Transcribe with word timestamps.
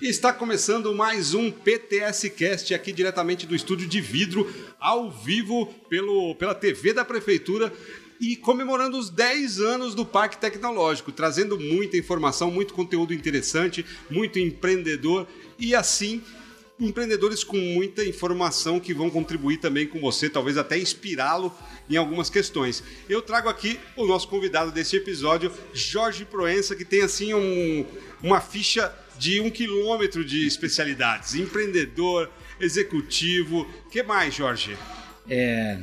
Está 0.00 0.32
começando 0.32 0.94
mais 0.94 1.34
um 1.34 1.50
PTS 1.50 2.30
Cast 2.30 2.72
aqui 2.72 2.92
diretamente 2.92 3.44
do 3.48 3.56
estúdio 3.56 3.88
de 3.88 4.00
vidro, 4.00 4.48
ao 4.78 5.10
vivo 5.10 5.66
pelo, 5.90 6.36
pela 6.36 6.54
TV 6.54 6.92
da 6.92 7.04
Prefeitura 7.04 7.72
e 8.20 8.36
comemorando 8.36 8.96
os 8.96 9.10
10 9.10 9.58
anos 9.58 9.96
do 9.96 10.06
Parque 10.06 10.38
Tecnológico, 10.38 11.10
trazendo 11.10 11.58
muita 11.58 11.96
informação, 11.96 12.48
muito 12.48 12.74
conteúdo 12.74 13.12
interessante, 13.12 13.84
muito 14.08 14.38
empreendedor 14.38 15.26
e 15.58 15.74
assim 15.74 16.22
empreendedores 16.78 17.42
com 17.42 17.56
muita 17.56 18.04
informação 18.04 18.78
que 18.78 18.94
vão 18.94 19.10
contribuir 19.10 19.56
também 19.56 19.84
com 19.84 20.00
você, 20.00 20.30
talvez 20.30 20.56
até 20.56 20.78
inspirá-lo 20.78 21.52
em 21.90 21.96
algumas 21.96 22.30
questões. 22.30 22.84
Eu 23.08 23.20
trago 23.20 23.48
aqui 23.48 23.80
o 23.96 24.06
nosso 24.06 24.28
convidado 24.28 24.70
desse 24.70 24.94
episódio, 24.94 25.52
Jorge 25.74 26.24
Proença, 26.24 26.76
que 26.76 26.84
tem 26.84 27.02
assim 27.02 27.34
um, 27.34 27.84
uma 28.22 28.40
ficha 28.40 28.94
de 29.18 29.40
um 29.40 29.50
quilômetro 29.50 30.24
de 30.24 30.46
especialidades. 30.46 31.34
Empreendedor, 31.34 32.30
executivo. 32.60 33.66
Que 33.90 34.02
mais, 34.02 34.34
Jorge? 34.34 34.76
É, 35.28 35.78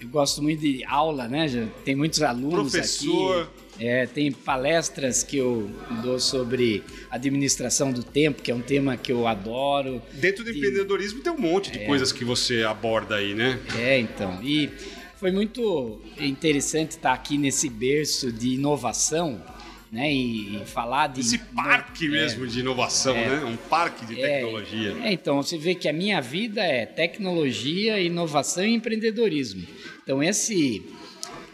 eu 0.00 0.08
gosto 0.08 0.42
muito 0.42 0.60
de 0.60 0.84
aula, 0.84 1.28
né? 1.28 1.48
Já 1.48 1.66
tem 1.84 1.94
muitos 1.94 2.22
alunos 2.22 2.72
Professor. 2.72 3.42
aqui. 3.42 3.66
É, 3.78 4.06
tem 4.06 4.32
palestras 4.32 5.22
que 5.22 5.36
eu 5.36 5.70
dou 6.02 6.18
sobre 6.18 6.82
administração 7.10 7.92
do 7.92 8.02
tempo, 8.02 8.40
que 8.40 8.50
é 8.50 8.54
um 8.54 8.62
tema 8.62 8.96
que 8.96 9.12
eu 9.12 9.26
adoro. 9.26 10.00
Dentro 10.14 10.42
do 10.42 10.50
empreendedorismo 10.50 11.20
tem 11.20 11.30
um 11.30 11.38
monte 11.38 11.70
de 11.70 11.80
é. 11.80 11.86
coisas 11.86 12.10
que 12.10 12.24
você 12.24 12.62
aborda 12.62 13.16
aí, 13.16 13.34
né? 13.34 13.60
É, 13.78 13.98
então. 13.98 14.42
E 14.42 14.70
foi 15.16 15.30
muito 15.30 16.00
interessante 16.18 16.92
estar 16.92 17.12
aqui 17.12 17.36
nesse 17.36 17.68
berço 17.68 18.32
de 18.32 18.54
inovação 18.54 19.42
né? 19.90 20.12
E, 20.12 20.62
falar 20.66 21.08
de. 21.08 21.20
Esse 21.20 21.38
parque 21.38 22.08
mesmo 22.08 22.46
de 22.46 22.60
inovação, 22.60 23.16
é, 23.16 23.28
né? 23.28 23.44
Um 23.44 23.56
parque 23.56 24.04
de 24.06 24.20
é, 24.20 24.40
tecnologia. 24.40 24.96
É, 25.02 25.12
então, 25.12 25.42
você 25.42 25.56
vê 25.56 25.74
que 25.74 25.88
a 25.88 25.92
minha 25.92 26.20
vida 26.20 26.62
é 26.62 26.86
tecnologia, 26.86 28.00
inovação 28.00 28.64
e 28.64 28.74
empreendedorismo. 28.74 29.66
Então, 30.02 30.22
esse, 30.22 30.84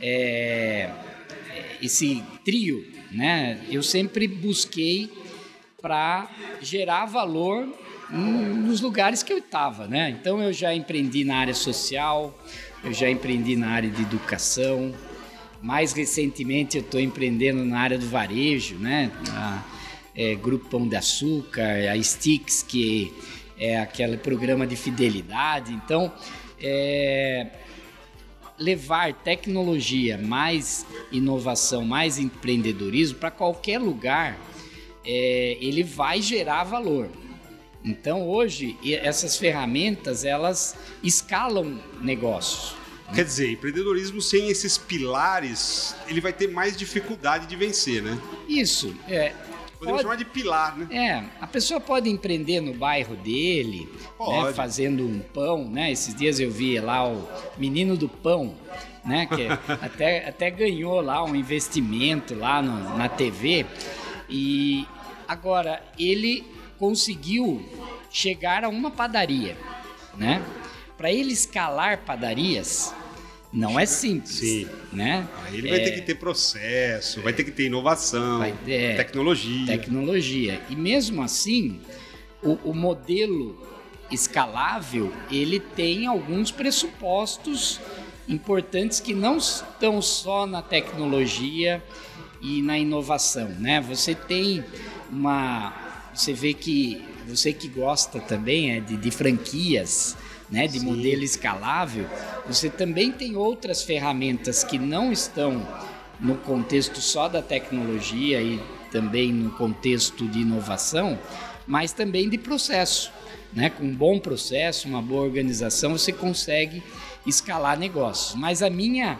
é, 0.00 0.91
esse 1.80 2.22
trio, 2.44 2.86
né? 3.11 3.61
Eu 3.70 3.83
sempre 3.83 4.27
busquei 4.27 5.11
para 5.80 6.30
gerar 6.61 7.06
valor 7.06 7.69
nos 8.11 8.80
lugares 8.80 9.22
que 9.22 9.33
eu 9.33 9.39
estava, 9.39 9.86
né? 9.86 10.11
Então, 10.11 10.41
eu 10.42 10.52
já 10.52 10.74
empreendi 10.74 11.24
na 11.24 11.36
área 11.36 11.55
social, 11.55 12.39
eu 12.84 12.92
já 12.92 13.08
empreendi 13.08 13.56
na 13.56 13.69
área 13.69 13.91
de 13.91 14.02
educação, 14.02 14.94
mais 15.62 15.92
recentemente 15.92 16.77
eu 16.77 16.82
estou 16.82 17.00
empreendendo 17.00 17.64
na 17.64 17.78
área 17.78 17.98
do 17.98 18.08
varejo, 18.08 18.74
né? 18.77 19.10
A, 19.30 19.62
é, 20.14 20.34
Grupo 20.34 20.68
Pão 20.68 20.86
de 20.86 20.96
Açúcar, 20.96 21.91
a 21.91 22.02
Sticks, 22.02 22.62
que 22.62 23.12
é 23.58 23.78
aquele 23.78 24.16
programa 24.16 24.66
de 24.66 24.77
fidelidade. 24.77 25.72
Então, 25.72 26.12
é, 26.60 27.46
levar 28.58 29.14
tecnologia, 29.14 30.18
mais 30.18 30.84
inovação, 31.10 31.84
mais 31.84 32.18
empreendedorismo 32.18 33.18
para 33.18 33.30
qualquer 33.30 33.78
lugar, 33.78 34.38
é, 35.05 35.56
ele 35.60 35.83
vai 35.83 36.20
gerar 36.20 36.64
valor. 36.64 37.08
Então 37.84 38.28
hoje 38.28 38.77
essas 39.02 39.36
ferramentas 39.36 40.24
elas 40.24 40.77
escalam 41.02 41.80
negócios. 42.00 42.81
Quer 43.14 43.25
dizer, 43.25 43.50
empreendedorismo 43.50 44.22
sem 44.22 44.48
esses 44.48 44.78
pilares, 44.78 45.95
ele 46.08 46.20
vai 46.20 46.33
ter 46.33 46.48
mais 46.48 46.77
dificuldade 46.77 47.47
de 47.47 47.56
vencer, 47.56 48.03
né? 48.03 48.19
Isso. 48.48 48.95
É, 49.06 49.33
Podemos 49.83 50.00
pode, 50.00 50.03
chamar 50.03 50.17
de 50.17 50.25
pilar, 50.25 50.78
né? 50.78 50.86
É, 50.97 51.25
a 51.41 51.47
pessoa 51.47 51.80
pode 51.80 52.08
empreender 52.08 52.61
no 52.61 52.73
bairro 52.73 53.17
dele, 53.17 53.89
né, 54.20 54.53
fazendo 54.55 55.05
um 55.05 55.19
pão, 55.19 55.69
né? 55.69 55.91
Esses 55.91 56.14
dias 56.14 56.39
eu 56.39 56.50
vi 56.50 56.78
lá 56.78 57.06
o 57.08 57.28
menino 57.58 57.97
do 57.97 58.08
pão, 58.08 58.55
né? 59.05 59.27
Que 59.27 59.48
até, 59.84 60.29
até 60.29 60.51
ganhou 60.51 61.01
lá 61.01 61.24
um 61.24 61.35
investimento 61.35 62.33
lá 62.35 62.62
no, 62.62 62.96
na 62.96 63.08
TV. 63.08 63.67
E 64.30 64.86
agora 65.27 65.83
ele 65.98 66.46
conseguiu 66.79 67.61
chegar 68.08 68.64
a 68.64 68.68
uma 68.68 68.91
padaria, 68.91 69.57
né? 70.17 70.41
Para 71.02 71.11
ele 71.11 71.33
escalar 71.33 72.05
padarias, 72.05 72.95
não 73.52 73.80
é 73.80 73.85
simples. 73.85 74.36
Sim. 74.36 74.68
Né? 74.92 75.29
Aí 75.45 75.58
ele 75.58 75.67
é... 75.67 75.70
vai 75.73 75.80
ter 75.80 75.90
que 75.96 76.02
ter 76.02 76.14
processo, 76.14 77.20
vai 77.20 77.33
ter 77.33 77.42
que 77.42 77.51
ter 77.51 77.64
inovação, 77.64 78.40
ter... 78.64 78.98
tecnologia. 78.98 79.67
Tecnologia. 79.67 80.62
E 80.70 80.77
mesmo 80.77 81.20
assim, 81.20 81.80
o, 82.41 82.52
o 82.70 82.73
modelo 82.73 83.61
escalável, 84.12 85.12
ele 85.29 85.58
tem 85.58 86.07
alguns 86.07 86.52
pressupostos 86.52 87.80
importantes 88.29 89.01
que 89.01 89.12
não 89.12 89.39
estão 89.39 90.01
só 90.01 90.46
na 90.46 90.62
tecnologia 90.62 91.83
e 92.41 92.62
na 92.62 92.79
inovação, 92.79 93.48
né? 93.58 93.80
Você 93.80 94.14
tem 94.14 94.62
uma, 95.11 95.74
você 96.14 96.33
vê 96.33 96.55
que 96.55 97.05
você 97.27 97.52
que 97.52 97.67
gosta 97.67 98.20
também 98.20 98.77
é 98.77 98.80
de, 98.80 98.96
de 98.96 99.11
franquias, 99.11 100.17
né, 100.52 100.68
de 100.68 100.79
Sim. 100.79 100.86
modelo 100.86 101.24
escalável, 101.24 102.07
você 102.46 102.68
também 102.68 103.11
tem 103.11 103.35
outras 103.35 103.83
ferramentas 103.83 104.63
que 104.63 104.79
não 104.79 105.11
estão 105.11 105.67
no 106.20 106.36
contexto 106.36 107.01
só 107.01 107.27
da 107.27 107.40
tecnologia 107.40 108.40
e 108.40 108.61
também 108.91 109.33
no 109.33 109.51
contexto 109.52 110.29
de 110.29 110.41
inovação, 110.41 111.18
mas 111.67 111.92
também 111.92 112.29
de 112.29 112.36
processo. 112.36 113.11
Né? 113.52 113.70
Com 113.70 113.85
um 113.85 113.95
bom 113.95 114.18
processo, 114.18 114.86
uma 114.86 115.01
boa 115.01 115.23
organização, 115.23 115.92
você 115.92 116.12
consegue 116.12 116.83
escalar 117.27 117.79
negócios. 117.79 118.35
Mas 118.35 118.62
a 118.62 118.68
minha 118.68 119.18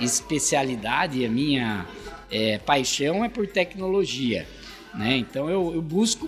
especialidade, 0.00 1.24
a 1.24 1.28
minha 1.28 1.86
é, 2.30 2.58
paixão 2.58 3.24
é 3.24 3.28
por 3.28 3.48
tecnologia. 3.48 4.46
Né? 4.94 5.16
Então 5.16 5.50
eu, 5.50 5.74
eu 5.74 5.82
busco 5.82 6.27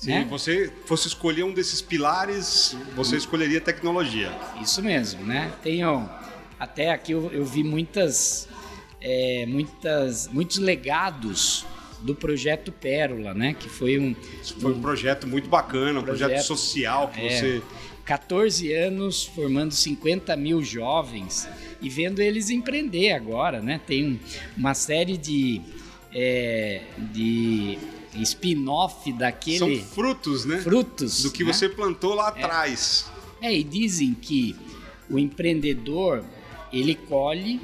se 0.00 0.08
né? 0.08 0.26
você 0.30 0.72
fosse 0.86 1.08
escolher 1.08 1.42
um 1.42 1.52
desses 1.52 1.82
pilares, 1.82 2.74
você 2.96 3.16
escolheria 3.18 3.60
tecnologia. 3.60 4.32
Isso 4.58 4.82
mesmo, 4.82 5.22
né? 5.26 5.52
Tenho 5.62 6.08
até 6.58 6.90
aqui 6.90 7.12
eu, 7.12 7.30
eu 7.30 7.44
vi 7.44 7.62
muitas, 7.62 8.48
é, 8.98 9.44
muitas, 9.46 10.26
muitos 10.28 10.56
legados 10.56 11.66
do 12.00 12.14
projeto 12.14 12.72
Pérola, 12.72 13.34
né? 13.34 13.52
Que 13.52 13.68
foi 13.68 13.98
um, 13.98 14.16
foi 14.58 14.72
um 14.72 14.80
projeto 14.80 15.26
muito 15.26 15.50
bacana, 15.50 16.00
um 16.00 16.02
projeto, 16.02 16.28
projeto 16.28 16.46
social 16.46 17.08
que 17.08 17.20
é, 17.20 17.28
você 17.28 17.62
14 18.06 18.72
anos 18.72 19.24
formando 19.24 19.74
50 19.74 20.34
mil 20.34 20.64
jovens 20.64 21.46
e 21.82 21.90
vendo 21.90 22.22
eles 22.22 22.48
empreender 22.48 23.12
agora, 23.12 23.60
né? 23.60 23.78
Tem 23.86 24.18
uma 24.56 24.72
série 24.72 25.18
de, 25.18 25.60
é, 26.10 26.84
de 26.96 27.78
spin-off 28.16 29.12
daquele. 29.12 29.58
São 29.58 29.88
frutos, 29.88 30.44
né? 30.44 30.58
Frutos. 30.58 31.22
Do 31.22 31.30
que 31.30 31.44
né? 31.44 31.52
você 31.52 31.68
plantou 31.68 32.14
lá 32.14 32.32
é. 32.36 32.42
atrás. 32.42 33.10
É, 33.40 33.56
e 33.56 33.62
dizem 33.62 34.14
que 34.14 34.56
o 35.08 35.18
empreendedor 35.18 36.24
ele 36.72 36.94
colhe 36.94 37.60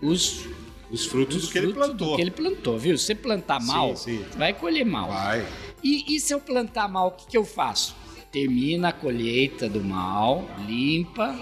os 0.00 0.46
os 0.90 1.04
frutos 1.04 1.36
os 1.36 1.42
do 1.42 1.52
que 1.52 1.58
frutos 1.60 1.76
ele 1.76 1.86
plantou. 1.86 2.10
Do 2.10 2.16
que 2.16 2.22
ele 2.22 2.30
plantou, 2.30 2.78
viu? 2.78 2.96
Se 2.96 3.06
você 3.06 3.14
plantar 3.14 3.60
mal, 3.60 3.96
sim, 3.96 4.18
sim. 4.18 4.38
vai 4.38 4.52
colher 4.52 4.84
mal. 4.84 5.08
Vai. 5.08 5.44
E, 5.82 6.14
e 6.14 6.20
se 6.20 6.32
eu 6.32 6.40
plantar 6.40 6.88
mal, 6.88 7.08
o 7.08 7.10
que, 7.12 7.26
que 7.26 7.36
eu 7.36 7.44
faço? 7.44 7.96
Termina 8.36 8.90
a 8.90 8.92
colheita 8.92 9.66
do 9.66 9.82
mal, 9.82 10.46
limpa 10.68 11.34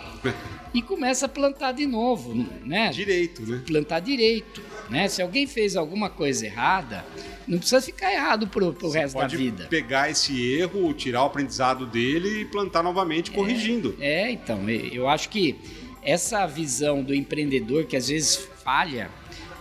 e 0.72 0.80
começa 0.80 1.26
a 1.26 1.28
plantar 1.28 1.72
de 1.72 1.88
novo, 1.88 2.32
né? 2.64 2.90
Direito, 2.90 3.42
né? 3.42 3.64
Plantar 3.66 3.98
direito, 3.98 4.62
né? 4.88 5.08
Se 5.08 5.20
alguém 5.20 5.44
fez 5.44 5.74
alguma 5.74 6.08
coisa 6.08 6.46
errada, 6.46 7.04
não 7.48 7.58
precisa 7.58 7.82
ficar 7.82 8.12
errado 8.12 8.46
pro, 8.46 8.72
pro 8.72 8.90
resto 8.90 9.18
da 9.18 9.26
vida. 9.26 9.66
pegar 9.68 10.08
esse 10.08 10.40
erro, 10.52 10.94
tirar 10.94 11.24
o 11.24 11.26
aprendizado 11.26 11.84
dele 11.84 12.42
e 12.42 12.44
plantar 12.44 12.84
novamente, 12.84 13.32
é, 13.32 13.34
corrigindo. 13.34 13.96
É, 13.98 14.30
então, 14.30 14.70
eu 14.70 15.08
acho 15.08 15.30
que 15.30 15.56
essa 16.00 16.46
visão 16.46 17.02
do 17.02 17.12
empreendedor 17.12 17.86
que 17.86 17.96
às 17.96 18.06
vezes 18.06 18.48
falha, 18.62 19.10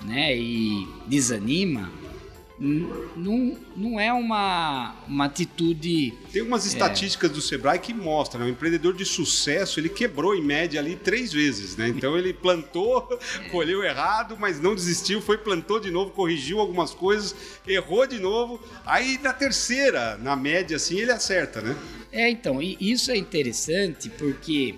né, 0.04 0.38
e 0.38 0.88
desanima, 1.08 1.92
não, 2.60 3.58
não 3.76 4.00
é 4.00 4.14
uma, 4.14 4.96
uma 5.08 5.26
atitude. 5.26 6.14
Tem 6.32 6.42
umas 6.42 6.66
é. 6.66 6.68
estatísticas 6.70 7.32
é... 7.32 7.34
do 7.34 7.42
Sebrae 7.42 7.80
que 7.80 7.94
mostram, 7.94 8.42
né? 8.42 8.48
O 8.48 8.50
empreendedor 8.50 8.94
de 8.94 9.06
sucesso 9.06 9.80
ele 9.80 9.90
quebrou 9.90 10.36
em 10.36 10.42
média 10.42 10.80
ali 10.80 10.96
três 10.96 11.34
vezes, 11.34 11.76
né? 11.76 11.90
Então 11.90 12.18
ele 12.18 12.34
plantou, 12.34 13.20
é. 13.44 13.50
colheu 13.50 13.84
errado, 13.84 14.38
mas 14.40 14.62
não 14.62 14.76
desistiu, 14.76 15.22
foi, 15.22 15.38
plantou 15.38 15.80
de 15.80 15.90
novo, 15.90 16.12
corrigiu 16.12 16.60
algumas 16.60 16.94
coisas, 16.94 17.36
errou 17.68 18.06
de 18.06 18.20
novo. 18.20 18.60
Aí 18.86 19.20
na 19.22 19.34
terceira, 19.34 20.18
na 20.18 20.36
média, 20.36 20.78
assim, 20.78 21.00
ele 21.00 21.12
acerta, 21.12 21.62
né? 21.62 21.76
É, 22.12 22.30
então, 22.30 22.62
e 22.62 22.78
isso 22.80 23.12
é 23.12 23.18
interessante 23.18 24.10
porque 24.10 24.76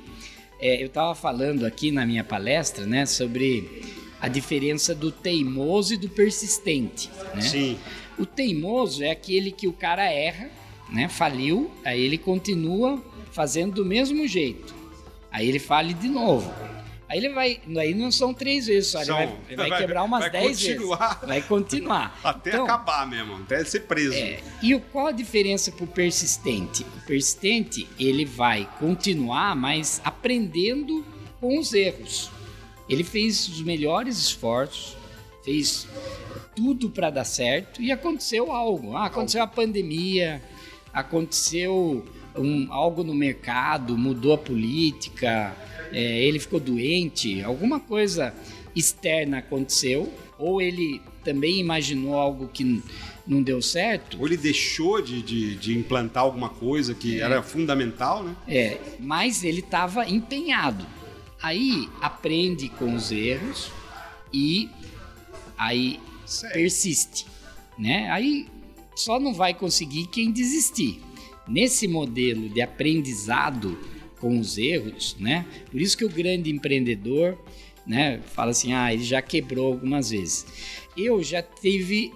é, 0.59 0.81
eu 0.81 0.87
estava 0.87 1.13
falando 1.13 1.65
aqui 1.65 1.91
na 1.91 2.05
minha 2.05 2.23
palestra, 2.23 2.85
né, 2.85 3.05
sobre 3.05 3.83
a 4.21 4.27
diferença 4.27 4.93
do 4.95 5.11
teimoso 5.11 5.93
e 5.93 5.97
do 5.97 6.09
persistente. 6.09 7.09
Né? 7.33 7.41
Sim. 7.41 7.79
O 8.17 8.25
teimoso 8.25 9.03
é 9.03 9.11
aquele 9.11 9.51
que 9.51 9.67
o 9.67 9.73
cara 9.73 10.09
erra, 10.11 10.49
né? 10.89 11.07
Faliu, 11.09 11.69
aí 11.83 12.01
ele 12.01 12.17
continua 12.17 13.01
fazendo 13.31 13.73
do 13.75 13.85
mesmo 13.85 14.27
jeito. 14.27 14.73
Aí 15.31 15.47
ele 15.49 15.59
fale 15.59 15.93
de 15.93 16.07
novo. 16.07 16.51
Aí 17.07 17.19
ele 17.19 17.29
vai. 17.29 17.59
Aí 17.77 17.93
não 17.93 18.09
são 18.11 18.33
três 18.33 18.65
vezes 18.65 18.89
só, 18.89 19.03
São- 19.03 19.19
ele 19.19 19.31
vai, 19.49 19.55
vai 19.57 19.69
vai- 19.69 19.79
quebrar 19.81 20.03
umas 20.03 20.21
vai 20.21 20.29
dez 20.31 20.57
continuar. 20.65 21.07
vezes. 21.09 21.27
Vai 21.27 21.41
continuar. 21.43 22.19
Até 22.23 22.49
Então, 22.51 22.63
acabar 22.63 23.07
mesmo, 23.07 23.35
até 23.35 23.63
ser 23.65 23.81
preso. 23.81 24.13
é, 24.15 24.39
e 24.63 24.73
o- 24.73 24.79
qual 24.81 25.07
a 25.07 25.11
diferença 25.11 25.71
para 25.71 25.83
o 25.83 25.87
persistente? 25.87 26.83
O 26.83 27.05
persistente 27.05 27.87
ele 27.99 28.25
vai 28.25 28.67
continuar, 28.79 29.55
mas 29.55 30.01
aprendendo 30.03 31.05
com 31.39 31.59
os 31.59 31.73
erros. 31.73 32.31
Ele 32.87 33.03
fez 33.03 33.47
os 33.47 33.61
melhores 33.61 34.17
esforços, 34.19 34.95
fez 35.43 35.87
tudo 36.55 36.89
para 36.89 37.09
dar 37.09 37.25
certo 37.25 37.81
e 37.81 37.91
aconteceu 37.91 38.51
algo. 38.51 38.95
Ah, 38.95 39.05
aconteceu 39.05 39.41
a 39.43 39.47
pandemia, 39.47 40.41
aconteceu 40.93 42.05
um- 42.37 42.67
algo 42.71 43.03
no 43.03 43.13
mercado, 43.13 43.97
mudou 43.97 44.33
a 44.33 44.37
política, 44.37 45.55
é, 45.91 46.23
ele 46.23 46.39
ficou 46.39 46.59
doente, 46.59 47.41
alguma 47.43 47.79
coisa 47.79 48.33
externa 48.75 49.37
aconteceu, 49.39 50.11
ou 50.37 50.61
ele 50.61 51.01
também 51.23 51.59
imaginou 51.59 52.15
algo 52.15 52.47
que 52.47 52.81
não 53.25 53.41
deu 53.41 53.61
certo, 53.61 54.17
Ou 54.19 54.27
ele 54.27 54.37
deixou 54.37 55.01
de, 55.01 55.21
de, 55.21 55.55
de 55.55 55.77
implantar 55.77 56.23
alguma 56.23 56.49
coisa 56.49 56.93
que 56.93 57.19
era 57.19 57.41
fundamental, 57.41 58.21
né? 58.23 58.35
É, 58.47 58.77
mas 58.99 59.43
ele 59.43 59.61
estava 59.61 60.07
empenhado. 60.07 60.85
Aí 61.45 61.87
aprende 62.01 62.69
com 62.69 62.95
os 62.95 63.11
erros 63.11 63.71
e 64.33 64.67
aí 65.55 65.99
persiste, 66.51 67.27
né? 67.77 68.09
Aí 68.09 68.47
só 68.95 69.19
não 69.19 69.31
vai 69.31 69.53
conseguir 69.53 70.07
quem 70.07 70.31
desistir. 70.31 70.99
Nesse 71.47 71.87
modelo 71.87 72.49
de 72.49 72.61
aprendizado 72.61 73.77
com 74.19 74.39
os 74.39 74.57
erros, 74.57 75.15
né? 75.19 75.45
Por 75.69 75.79
isso 75.79 75.95
que 75.95 76.03
o 76.03 76.09
grande 76.09 76.49
empreendedor, 76.49 77.37
né, 77.85 78.21
fala 78.33 78.49
assim: 78.49 78.73
"Ah, 78.73 78.91
ele 78.91 79.03
já 79.03 79.21
quebrou 79.21 79.67
algumas 79.67 80.09
vezes". 80.09 80.47
Eu 80.97 81.21
já 81.21 81.43
tive 81.43 82.11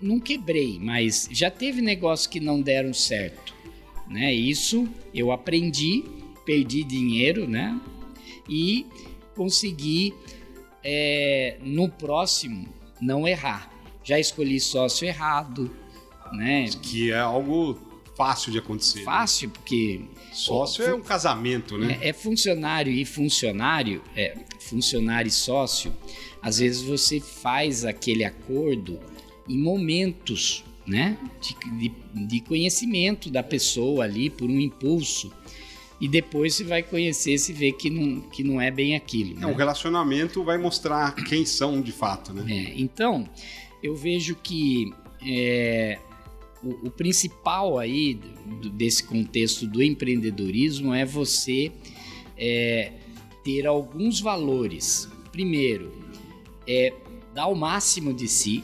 não 0.00 0.18
quebrei, 0.18 0.78
mas 0.80 1.28
já 1.30 1.50
teve 1.50 1.82
negócios 1.82 2.26
que 2.26 2.40
não 2.40 2.62
deram 2.62 2.94
certo, 2.94 3.54
né? 4.08 4.32
Isso 4.32 4.88
eu 5.12 5.30
aprendi, 5.30 6.02
perdi 6.46 6.82
dinheiro, 6.82 7.46
né? 7.46 7.78
E 8.48 8.86
consegui 9.34 10.14
é, 10.82 11.56
no 11.62 11.88
próximo 11.88 12.68
não 13.00 13.26
errar. 13.26 13.70
Já 14.02 14.18
escolhi 14.18 14.60
sócio 14.60 15.06
errado, 15.06 15.70
né? 16.32 16.68
Que 16.82 17.10
é 17.10 17.18
algo 17.18 17.78
fácil 18.16 18.52
de 18.52 18.58
acontecer. 18.58 19.02
Fácil 19.02 19.50
porque 19.50 20.02
Sócio 20.32 20.84
é 20.84 20.94
um 20.94 21.00
casamento, 21.00 21.78
né? 21.78 21.98
é, 22.00 22.08
é 22.10 22.12
funcionário 22.12 22.92
e 22.92 23.04
funcionário, 23.04 24.02
é, 24.16 24.36
funcionário 24.60 25.28
e 25.28 25.32
sócio, 25.32 25.92
às 26.42 26.58
vezes 26.58 26.82
você 26.82 27.18
faz 27.20 27.84
aquele 27.84 28.24
acordo 28.24 29.00
em 29.48 29.58
momentos, 29.58 30.64
né? 30.86 31.16
De, 31.40 31.78
de- 31.88 32.26
de 32.26 32.40
conhecimento 32.40 33.30
da 33.30 33.42
pessoa 33.42 34.04
ali 34.04 34.28
por 34.30 34.48
um 34.50 34.60
impulso. 34.60 35.32
E 36.04 36.08
depois 36.08 36.54
você 36.54 36.64
vai 36.64 36.82
conhecer 36.82 37.38
se 37.38 37.50
vê 37.50 37.72
que 37.72 37.88
não, 37.88 38.20
que 38.20 38.44
não 38.44 38.60
é 38.60 38.70
bem 38.70 38.94
aquilo. 38.94 39.38
É, 39.38 39.40
né? 39.40 39.46
o 39.46 39.54
relacionamento 39.54 40.44
vai 40.44 40.58
mostrar 40.58 41.14
quem 41.14 41.46
são 41.46 41.80
de 41.80 41.92
fato, 41.92 42.34
né? 42.34 42.44
É, 42.46 42.74
então, 42.78 43.26
eu 43.82 43.96
vejo 43.96 44.34
que 44.36 44.92
é, 45.26 45.98
o, 46.62 46.88
o 46.88 46.90
principal 46.90 47.78
aí 47.78 48.20
do- 48.60 48.68
desse 48.68 49.02
contexto 49.04 49.66
do 49.66 49.82
empreendedorismo 49.82 50.92
é 50.92 51.06
você 51.06 51.72
é, 52.36 52.92
ter 53.42 53.66
alguns 53.66 54.20
valores. 54.20 55.08
Primeiro, 55.32 55.90
é 56.68 56.92
dar 57.34 57.46
o 57.46 57.54
máximo 57.54 58.12
de 58.12 58.28
si, 58.28 58.62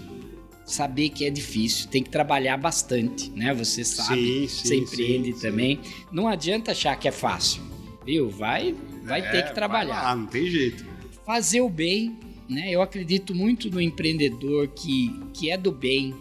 saber 0.71 1.11
que 1.11 1.25
é 1.25 1.31
difícil, 1.31 1.89
tem 1.89 2.03
que 2.03 2.11
trabalhar 2.11 2.57
bastante, 2.57 3.31
né? 3.31 3.53
Você 3.55 3.85
Sim, 3.85 3.95
sabe, 3.97 4.49
sim, 4.49 4.49
você 4.49 4.77
empreende 4.77 5.33
sim, 5.33 5.35
sim. 5.35 5.41
também. 5.41 5.81
Não 6.13 6.29
adianta 6.29 6.73
achar 6.73 6.97
que 6.97 7.09
é 7.09 7.13
fácil, 7.13 7.63
viu? 8.05 8.29
Vai, 8.31 8.75
vai 9.05 9.23
ter 9.29 9.39
É, 9.39 9.43
que 9.43 9.55
trabalhar 9.55 10.03
lá, 10.03 10.17
não 10.17 10.27
tem 10.27 10.47
jeito. 10.51 10.85
fazer 11.25 11.61
o 11.61 11.69
bem, 11.69 12.19
né? 12.49 12.71
Eu 12.71 12.83
acredito 12.83 13.35
muito 13.35 13.71
no 13.71 13.81
empreendedor 13.81 14.69
que, 14.69 15.11
que 15.35 15.51
é 15.51 15.57
do 15.57 15.73
bem, 15.73 16.15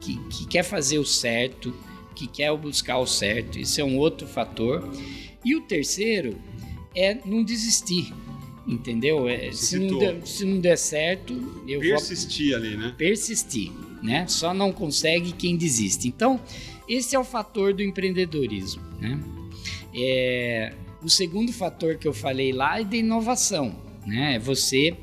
que, 0.00 0.16
que 0.28 0.46
quer 0.46 0.62
fazer 0.62 0.98
o 0.98 1.04
certo, 1.04 1.74
que 2.14 2.26
quer 2.26 2.54
buscar 2.56 2.98
o 2.98 3.06
certo. 3.06 3.58
Isso 3.58 3.80
é 3.80 3.84
um 3.84 3.96
outro 3.98 4.26
fator. 4.26 4.88
E 5.44 5.54
o 5.56 5.62
terceiro 5.62 6.36
é 6.94 7.14
não 7.24 7.42
desistir, 7.42 8.12
entendeu? 8.66 9.28
É, 9.28 9.52
se, 9.52 9.78
não 9.78 9.98
der, 9.98 10.26
se 10.26 10.44
não 10.44 10.60
der 10.60 10.76
certo, 10.76 11.32
eu 11.66 11.80
vou 11.80 11.96
Persistir 11.96 12.54
ali, 12.54 12.76
né? 12.76 12.94
persistir, 12.98 13.72
né? 14.02 14.26
Só 14.28 14.52
não 14.54 14.72
consegue 14.72 15.32
quem 15.32 15.56
desiste. 15.56 16.08
Então, 16.08 16.40
esse 16.88 17.14
é 17.14 17.18
o 17.18 17.24
fator 17.24 17.72
do 17.74 17.82
empreendedorismo, 17.82 18.82
né? 19.00 19.18
É, 19.94 20.72
o 21.02 21.08
segundo 21.08 21.52
fator 21.52 21.96
que 21.96 22.06
eu 22.06 22.12
falei 22.12 22.52
lá 22.52 22.80
é 22.80 22.84
de 22.84 22.98
inovação, 22.98 23.74
né? 24.06 24.34
É 24.36 24.38
você 24.38 24.96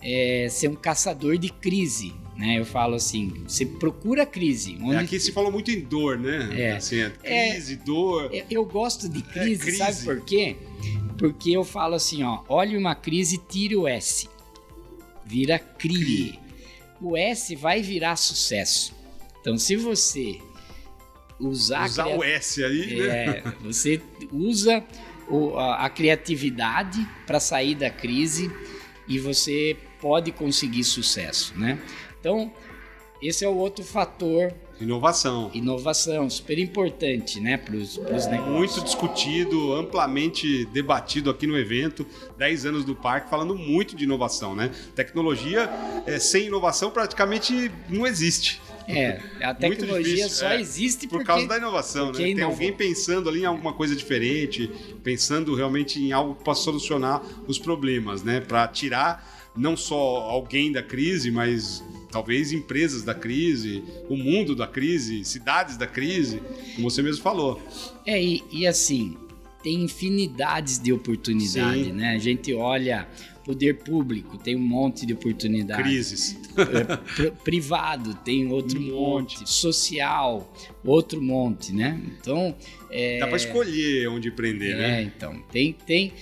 é, 0.00 0.46
ser 0.50 0.68
um 0.68 0.74
caçador 0.74 1.36
de 1.38 1.50
crise, 1.50 2.14
né? 2.36 2.58
Eu 2.58 2.64
falo 2.64 2.94
assim, 2.94 3.32
você 3.46 3.66
procura 3.66 4.24
crise. 4.24 4.78
Onde... 4.80 4.96
Aqui 4.96 5.18
se 5.20 5.32
falou 5.32 5.50
muito 5.52 5.70
em 5.70 5.80
dor, 5.80 6.18
né? 6.18 6.48
É. 6.60 6.72
Assim, 6.72 7.00
é 7.00 7.10
crise, 7.10 7.76
dor. 7.76 8.30
Eu- 8.32 8.44
Eu 8.50 8.64
gosto 8.64 9.08
de 9.08 9.22
crise, 9.22 9.58
crise. 9.60 9.76
sabe 9.78 10.04
por 10.04 10.20
quê? 10.24 10.56
Porque 11.18 11.50
eu 11.50 11.64
falo 11.64 11.94
assim, 11.96 12.22
ó, 12.22 12.42
olhe 12.48 12.76
uma 12.76 12.94
crise, 12.94 13.38
tire 13.48 13.76
o 13.76 13.88
S. 13.88 14.28
Vira 15.26 15.58
crie. 15.58 16.38
O 17.00 17.16
S 17.16 17.54
vai 17.54 17.80
virar 17.82 18.16
sucesso. 18.16 18.94
Então, 19.40 19.56
se 19.56 19.76
você 19.76 20.38
usar, 21.38 21.86
Usar 21.86 22.04
cria- 22.04 22.16
o 22.18 22.24
S 22.24 22.64
aí, 22.64 22.96
né? 22.96 23.06
é, 23.38 23.42
você 23.60 24.00
usa 24.32 24.84
a 25.78 25.88
criatividade 25.90 27.06
para 27.26 27.38
sair 27.38 27.74
da 27.74 27.90
crise 27.90 28.50
e 29.06 29.18
você 29.18 29.76
pode 30.00 30.32
conseguir 30.32 30.84
sucesso, 30.84 31.54
né? 31.58 31.78
Então, 32.18 32.52
esse 33.22 33.44
é 33.44 33.48
o 33.48 33.54
outro 33.54 33.84
fator 33.84 34.52
Inovação. 34.80 35.50
inovação, 35.54 36.30
super 36.30 36.58
importante, 36.58 37.40
né, 37.40 37.56
para 37.56 37.74
os 37.76 37.96
negócios. 37.96 38.48
Muito 38.48 38.80
discutido, 38.82 39.72
amplamente 39.74 40.64
debatido 40.66 41.30
aqui 41.30 41.46
no 41.46 41.58
evento, 41.58 42.06
10 42.36 42.66
anos 42.66 42.84
do 42.84 42.94
parque, 42.94 43.28
falando 43.28 43.54
muito 43.54 43.96
de 43.96 44.04
inovação, 44.04 44.54
né? 44.54 44.70
Tecnologia 44.94 45.68
é, 46.06 46.18
sem 46.18 46.46
inovação 46.46 46.90
praticamente 46.90 47.70
não 47.88 48.06
existe. 48.06 48.60
É, 48.88 49.20
a 49.42 49.52
tecnologia 49.52 50.30
só 50.30 50.48
é, 50.48 50.60
existe 50.60 51.06
Por 51.06 51.18
porque 51.18 51.26
causa 51.26 51.46
da 51.46 51.58
inovação, 51.58 52.10
né? 52.10 52.18
Tem 52.18 52.40
alguém 52.40 52.72
pensando 52.72 53.28
ali 53.28 53.42
em 53.42 53.44
alguma 53.44 53.74
coisa 53.74 53.94
diferente, 53.94 54.70
pensando 55.02 55.54
realmente 55.54 56.00
em 56.00 56.10
algo 56.10 56.36
que 56.36 56.42
possa 56.42 56.62
solucionar 56.62 57.22
os 57.46 57.58
problemas, 57.58 58.22
né? 58.22 58.40
Para 58.40 58.66
tirar 58.68 59.37
não 59.58 59.76
só 59.76 59.96
alguém 59.96 60.72
da 60.72 60.82
crise, 60.82 61.30
mas 61.30 61.84
talvez 62.10 62.52
empresas 62.52 63.02
da 63.02 63.14
crise, 63.14 63.82
o 64.08 64.16
mundo 64.16 64.54
da 64.54 64.66
crise, 64.66 65.24
cidades 65.24 65.76
da 65.76 65.86
crise, 65.86 66.40
como 66.76 66.90
você 66.90 67.02
mesmo 67.02 67.22
falou. 67.22 67.60
É, 68.06 68.22
e, 68.22 68.42
e 68.50 68.66
assim, 68.66 69.16
tem 69.62 69.82
infinidades 69.82 70.78
de 70.78 70.92
oportunidades, 70.92 71.86
Sim. 71.86 71.92
né? 71.92 72.10
A 72.14 72.18
gente 72.18 72.52
olha 72.54 73.08
poder 73.44 73.78
público, 73.78 74.36
tem 74.36 74.54
um 74.54 74.60
monte 74.60 75.06
de 75.06 75.14
oportunidades. 75.14 75.82
Crises. 75.82 76.38
Pri- 77.16 77.30
privado 77.42 78.12
tem 78.16 78.46
outro 78.52 78.78
Um 78.78 78.94
monte. 78.94 79.48
social 79.48 80.52
outro 80.84 81.20
monte, 81.22 81.72
né? 81.72 81.98
Então 82.20 82.54
é, 82.90 83.18
Dá 83.20 83.26
para 83.26 83.36
escolher 83.36 84.06
onde 84.08 84.28
empreender, 84.28 84.72
é, 84.72 84.76
né? 84.76 85.02
então 85.02 85.42
tem 85.50 85.72
tem 85.86 86.12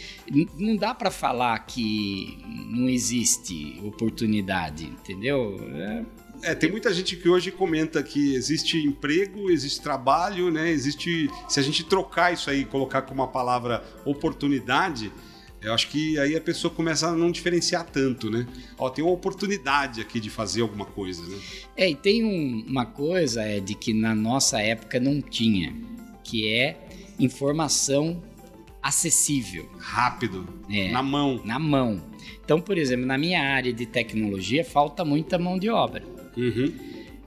não 0.57 0.77
dá 0.77 0.95
para 0.95 1.11
falar 1.11 1.59
que 1.67 2.39
não 2.71 2.89
existe 2.89 3.81
oportunidade, 3.85 4.85
entendeu? 4.85 5.59
É, 5.75 6.05
É, 6.47 6.55
tem 6.55 6.71
muita 6.71 6.95
gente 6.95 7.17
que 7.17 7.29
hoje 7.29 7.51
comenta 7.51 8.01
que 8.05 8.35
existe 8.37 8.79
emprego, 8.79 9.51
existe 9.51 9.81
trabalho, 9.81 10.49
né? 10.49 10.71
Existe. 10.71 11.29
Se 11.49 11.59
a 11.59 11.63
gente 11.63 11.83
trocar 11.85 12.33
isso 12.33 12.49
aí 12.49 12.61
e 12.61 12.65
colocar 12.65 13.03
como 13.03 13.21
uma 13.21 13.27
palavra 13.29 13.83
oportunidade, 14.05 15.11
eu 15.61 15.75
acho 15.75 15.89
que 15.89 16.17
aí 16.21 16.37
a 16.37 16.41
pessoa 16.41 16.73
começa 16.73 17.09
a 17.09 17.13
não 17.17 17.33
diferenciar 17.33 17.85
tanto, 17.85 18.31
né? 18.31 18.47
Ó, 18.79 18.89
tem 18.89 19.05
uma 19.05 19.13
oportunidade 19.13 20.01
aqui 20.01 20.21
de 20.21 20.31
fazer 20.31 20.63
alguma 20.63 20.85
coisa, 20.85 21.21
né? 21.27 21.37
É, 21.77 21.91
e 21.91 21.97
tem 21.97 22.25
um- 22.25 22.65
uma 22.69 22.87
coisa 22.87 23.43
é 23.43 23.59
de 23.59 23.75
que 23.75 23.93
na 23.93 24.15
nossa 24.15 24.61
época 24.61 25.01
não 25.01 25.21
tinha, 25.21 25.75
que 26.23 26.47
é 26.49 26.79
informação 27.19 28.23
acessível, 28.81 29.69
Rápido, 29.81 30.47
É. 30.71 30.93
na 30.93 31.03
mão. 31.03 31.41
na 31.45 31.59
mão. 31.59 32.01
Então, 32.45 32.61
por 32.61 32.79
exemplo, 32.79 33.05
na 33.05 33.19
minha 33.19 33.43
área 33.43 33.73
de 33.73 33.85
tecnologia 33.85 34.65
falta 34.65 35.05
muita 35.05 35.37
mão 35.39 35.59
de 35.59 35.69
obra. 35.69 36.05
Uhum. 36.37 36.73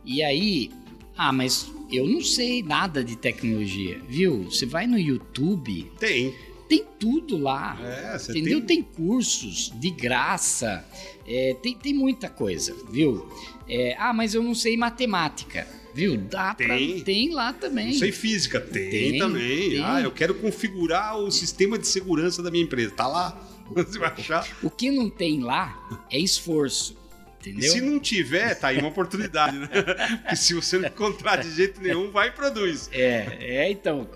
E 0.06 0.22
aí, 0.24 0.72
ah, 1.18 1.32
mas 1.32 1.72
eu 1.92 2.06
não 2.08 2.22
sei 2.22 2.62
nada 2.64 3.04
de 3.04 3.16
tecnologia, 3.16 4.00
viu? 4.08 4.44
Você 4.44 4.66
vai 4.66 4.86
no 4.88 4.98
YouTube, 4.98 5.92
Tem. 6.00 6.34
tem 6.68 6.84
tudo 7.00 7.38
lá. 7.38 7.78
É, 7.82 8.18
você 8.18 8.32
Entendeu? 8.32 8.60
tem. 8.62 8.82
Tem 8.82 8.84
cursos 8.84 9.72
de 9.80 9.90
graça, 9.90 10.86
é, 11.28 11.56
tem, 11.62 11.76
tem 11.76 11.94
muita 11.94 12.30
coisa, 12.30 12.76
viu? 12.92 13.28
É, 13.68 13.96
ah, 14.00 14.14
mas 14.14 14.34
eu 14.34 14.42
não 14.44 14.56
sei 14.56 14.76
matemática, 14.78 15.68
viu? 15.94 16.18
Dá 16.18 16.54
pra- 16.56 16.68
Tem. 16.78 17.02
tem 17.02 17.32
lá 17.34 17.54
também. 17.54 17.88
Não 17.88 17.94
sei 17.94 18.12
física, 18.12 18.60
tem, 18.60 18.90
Tem, 18.90 19.18
também. 19.20 19.70
tem. 19.72 19.84
Ah, 19.84 20.02
eu 20.02 20.12
quero 20.12 20.34
configurar 20.36 21.18
o 21.18 21.32
sistema 21.32 21.78
de 21.78 21.88
segurança 21.88 22.42
da 22.42 22.50
minha 22.50 22.64
empresa. 22.64 22.92
Tá 22.92 23.08
lá. 23.08 23.46
Você 23.76 24.00
vai 24.00 24.10
achar. 24.12 24.48
O 24.64 24.70
que 24.72 24.90
não 24.90 25.10
tem 25.10 25.42
lá 25.42 26.06
é 26.12 26.20
esforço, 26.20 26.98
E 27.46 27.50
entendeu? 27.52 27.72
se 27.72 27.82
não 27.82 28.00
tiver, 28.00 28.54
tá 28.56 28.68
aí 28.68 28.80
uma 28.80 28.90
oportunidade, 28.90 29.58
né? 29.58 29.68
Porque 30.22 30.36
se 30.36 30.54
você 30.54 30.78
não 30.78 30.88
encontrar 30.90 31.38
de 31.38 31.50
jeito 31.52 31.82
nenhum, 31.82 32.12
vai 32.12 32.28
e 32.28 32.32
produz. 32.32 32.90
É, 32.92 33.38
é, 33.40 33.72
então, 33.72 34.10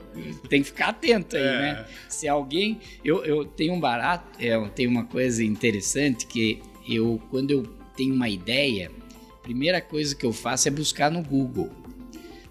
tem 0.50 0.62
que 0.62 0.68
ficar 0.68 0.89
atento 0.89 1.36
aí, 1.38 1.42
É. 1.42 1.58
né? 1.62 1.86
Se 2.10 2.27
alguém. 2.27 2.80
Eu, 3.03 3.24
eu 3.24 3.46
tenho 3.46 3.74
um 3.74 3.80
barato, 3.80 4.25
é, 4.39 4.56
eu 4.56 4.68
tenho 4.70 4.89
uma 4.89 5.06
coisa 5.06 5.44
interessante 5.44 6.25
que 6.27 6.62
eu, 6.88 7.22
quando 7.30 7.51
eu 7.51 7.63
tenho 7.96 8.13
uma 8.13 8.27
ideia, 8.27 8.92
a 9.32 9.44
primeira 9.44 9.80
coisa 9.80 10.13
que 10.15 10.25
eu 10.25 10.34
faço 10.34 10.68
é 10.68 10.72
buscar 10.72 11.10
no 11.10 11.24
Google. 11.24 11.72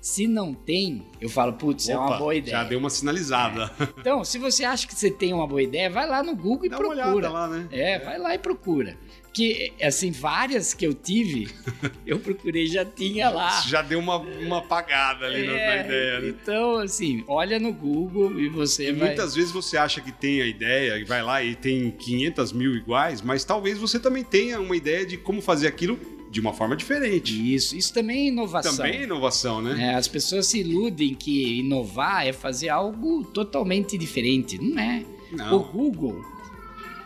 Se 0.00 0.26
não 0.26 0.52
tem, 0.52 1.06
eu 1.20 1.28
falo, 1.28 1.52
putz, 1.52 1.88
é 1.88 1.96
uma 1.96 2.18
boa 2.18 2.34
ideia. 2.34 2.56
Já 2.56 2.64
deu 2.64 2.76
uma 2.80 2.90
sinalizada. 2.90 3.70
Então, 4.00 4.24
se 4.24 4.36
você 4.36 4.64
acha 4.64 4.84
que 4.84 4.96
você 4.96 5.08
tem 5.12 5.32
uma 5.32 5.46
boa 5.46 5.62
ideia, 5.62 5.88
vai 5.88 6.08
lá 6.08 6.24
no 6.24 6.34
Google 6.34 6.66
e 6.66 6.68
Dá 6.68 6.76
uma 6.76 6.88
procura. 6.88 7.08
olhada 7.14 7.30
lá, 7.30 7.46
né? 7.46 7.68
É, 7.70 8.00
vai 8.00 8.18
lá 8.18 8.34
e 8.34 8.38
procura. 8.38 8.96
Porque, 9.32 9.72
assim, 9.80 10.10
várias 10.10 10.74
que 10.74 10.86
eu 10.86 10.92
tive, 10.92 11.48
eu 12.06 12.18
procurei 12.18 12.66
já 12.66 12.84
tinha 12.84 13.30
lá. 13.30 13.62
Já 13.62 13.80
deu 13.80 13.98
uma, 13.98 14.16
uma 14.18 14.58
apagada 14.58 15.24
ali 15.24 15.46
na- 15.46 15.52
na 15.54 15.58
É, 15.58 15.84
ideia, 15.86 16.20
né? 16.20 16.28
Então, 16.28 16.76
assim, 16.76 17.24
olha 17.26 17.58
no 17.58 17.72
Google 17.72 18.38
e 18.38 18.50
você 18.50 18.90
E 18.90 18.92
vai... 18.92 19.06
muitas 19.08 19.34
vezes 19.34 19.50
você 19.50 19.78
acha 19.78 20.02
que 20.02 20.12
tem 20.12 20.42
a 20.42 20.46
ideia 20.46 20.98
e 20.98 21.04
vai 21.04 21.22
lá 21.22 21.42
e 21.42 21.54
tem 21.54 21.90
500 21.92 22.52
mil 22.52 22.74
iguais, 22.76 23.22
mas 23.22 23.42
talvez 23.42 23.78
você 23.78 23.98
também 23.98 24.22
tenha 24.22 24.60
uma 24.60 24.76
ideia 24.76 25.06
de 25.06 25.16
como 25.16 25.40
fazer 25.40 25.66
aquilo 25.66 25.98
de 26.30 26.38
uma 26.38 26.52
forma 26.52 26.76
diferente. 26.76 27.54
Isso, 27.54 27.74
isso 27.74 27.92
também 27.94 28.26
é 28.26 28.28
inovação. 28.28 28.76
Também 28.76 29.00
é 29.00 29.02
inovação, 29.04 29.62
né? 29.62 29.92
É, 29.92 29.94
as 29.94 30.08
pessoas 30.08 30.44
se 30.46 30.60
iludem 30.60 31.14
que 31.14 31.58
inovar 31.60 32.26
é 32.26 32.34
fazer 32.34 32.68
algo 32.68 33.24
totalmente 33.24 33.96
diferente. 33.96 34.58
Não 34.58 34.78
é. 34.78 35.02
O 35.32 35.36
Não. 35.36 35.58
Google, 35.62 36.22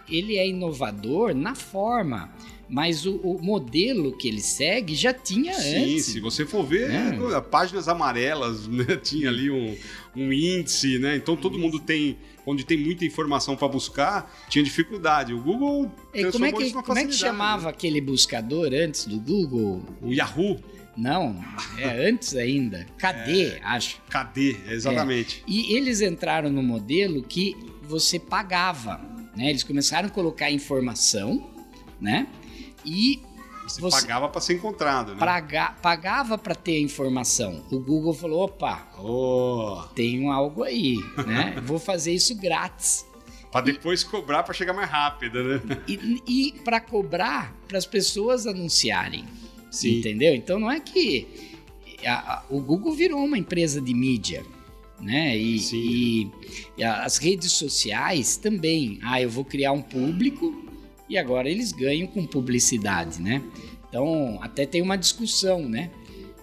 ele 0.09 0.37
é 0.37 0.49
inovador 0.49 1.35
na 1.35 1.55
forma, 1.55 2.31
mas 2.69 3.07
o, 3.07 3.17
o 3.17 3.41
modelo 3.43 4.17
que 4.17 4.27
ele 4.29 4.41
segue 4.41 4.95
já 4.95 5.13
tinha 5.15 5.55
Sim, 5.55 5.77
antes. 5.95 6.07
se 6.07 6.21
você 6.21 6.45
for 6.45 6.65
ver, 6.65 6.91
É. 6.91 7.41
páginas 7.41 7.87
amarelas, 7.89 8.67
né? 8.67 8.85
Tinha 9.03 9.29
ali 9.29 9.51
um, 9.51 9.77
um 10.17 10.33
índice, 10.33 10.99
né? 10.99 11.15
Então 11.17 11.37
todo 11.37 11.59
mundo 11.59 11.79
tem, 11.79 12.17
onde 12.45 12.65
tem 12.65 12.77
muita 12.77 13.05
informação 13.05 13.55
para 13.57 13.69
buscar, 13.69 14.33
tinha 14.49 14.65
dificuldade. 14.65 15.33
O 15.33 15.41
Google 15.41 15.91
E 16.13 16.25
como 16.33 16.45
é 16.45 16.51
que, 16.53 16.73
como 16.73 16.79
é 16.79 16.83
que 16.83 16.87
facilidade, 17.13 17.17
chamava 17.17 17.69
aquele 17.71 18.01
buscador 18.01 18.73
antes 18.73 19.07
do 19.07 19.21
Google? 19.21 19.77
né? 20.01 20.09
O 20.09 20.13
Yahoo, 20.13 20.59
Não, 20.97 21.37
é 21.79 21.85
antes 22.11 22.35
ainda. 22.35 22.85
Cadê, 22.99 23.59
acho. 23.63 24.01
cadê? 24.11 24.57
Exatamente. 24.69 25.45
E 25.47 25.77
eles 25.77 26.01
entraram 26.01 26.51
no 26.51 26.65
modelo 26.65 27.23
que 27.23 27.55
você 27.89 28.19
pagava, 28.19 29.01
né? 29.37 29.51
Eles 29.51 29.63
começaram 29.63 30.09
a 30.09 30.11
colocar 30.11 30.51
informação, 30.51 31.49
né? 32.01 32.27
E 32.85 33.21
Você, 33.67 33.81
você- 33.81 34.01
pagava 34.01 34.29
para 34.29 34.41
ser 34.41 34.55
encontrado, 34.55 35.13
né? 35.13 35.19
praga- 35.19 35.75
pagava 35.83 36.39
para 36.39 36.55
ter 36.55 36.77
a 36.77 36.81
informação. 36.81 37.65
O 37.71 37.79
Google 37.81 38.15
falou: 38.15 38.45
opa, 38.45 38.87
Oh, 38.99 39.83
tem 39.95 40.29
algo 40.31 40.63
aí, 40.63 40.97
né? 41.27 41.61
Vou 41.67 41.79
fazer 41.79 42.13
isso 42.15 42.35
grátis. 42.37 43.05
para 43.51 43.63
depois 43.63 44.05
cobrar 44.05 44.43
para 44.43 44.53
chegar 44.55 44.73
mais 44.73 44.89
rápido, 44.91 45.43
né? 45.43 45.61
E, 45.89 46.23
e 46.27 46.53
para 46.65 46.79
cobrar 46.81 47.53
para 47.67 47.79
as 47.79 47.87
pessoas 47.87 48.47
anunciarem. 48.47 49.25
Sim. 49.71 49.99
Entendeu? 49.99 50.35
Então 50.35 50.59
não 50.59 50.71
é 50.71 50.79
que 50.81 51.27
a- 52.07 52.35
a- 52.35 52.45
o 52.51 52.61
Google 52.61 52.93
virou 52.93 53.25
uma 53.25 53.37
empresa 53.39 53.81
de 53.81 53.93
mídia. 53.95 54.45
Né? 55.01 55.37
E, 55.37 55.57
e- 55.75 56.31
e 56.79 56.83
as 56.85 57.19
redes 57.19 57.53
sociais 57.53 58.37
também. 58.37 58.99
Ah, 59.03 59.21
eu 59.21 59.29
vou 59.29 59.45
criar 59.45 59.73
um 59.73 59.83
público 59.83 60.65
e 61.09 61.19
agora 61.19 61.49
eles 61.51 61.71
ganham 61.73 62.07
com 62.07 62.27
publicidade, 62.27 63.21
né? 63.21 63.43
Então 63.89 64.39
até 64.43 64.65
tem 64.67 64.81
uma 64.83 64.97
discussão, 64.97 65.69
né? 65.69 65.91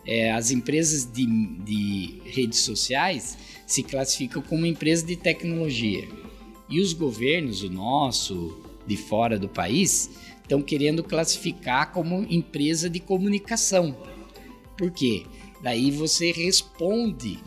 É, 0.06 0.32
as 0.32 0.52
empresas 0.52 1.10
de, 1.12 1.26
de 1.26 2.22
redes 2.26 2.60
sociais 2.60 3.38
se 3.66 3.82
classificam 3.84 4.42
como 4.42 4.66
empresa 4.66 5.06
de 5.06 5.16
tecnologia. 5.16 6.08
E 6.70 6.80
os 6.80 6.94
governos, 6.94 7.64
o 7.64 7.70
nosso, 7.70 8.62
de 8.86 8.98
fora 8.98 9.40
do 9.40 9.48
país, 9.48 10.10
estão 10.42 10.62
querendo 10.62 11.04
classificar 11.04 11.92
como 11.92 12.26
empresa 12.30 12.90
de 12.90 13.00
comunicação. 13.00 13.96
Por 14.78 14.92
quê? 14.92 15.24
Daí 15.62 15.90
você 15.92 16.32
responde 16.32 17.40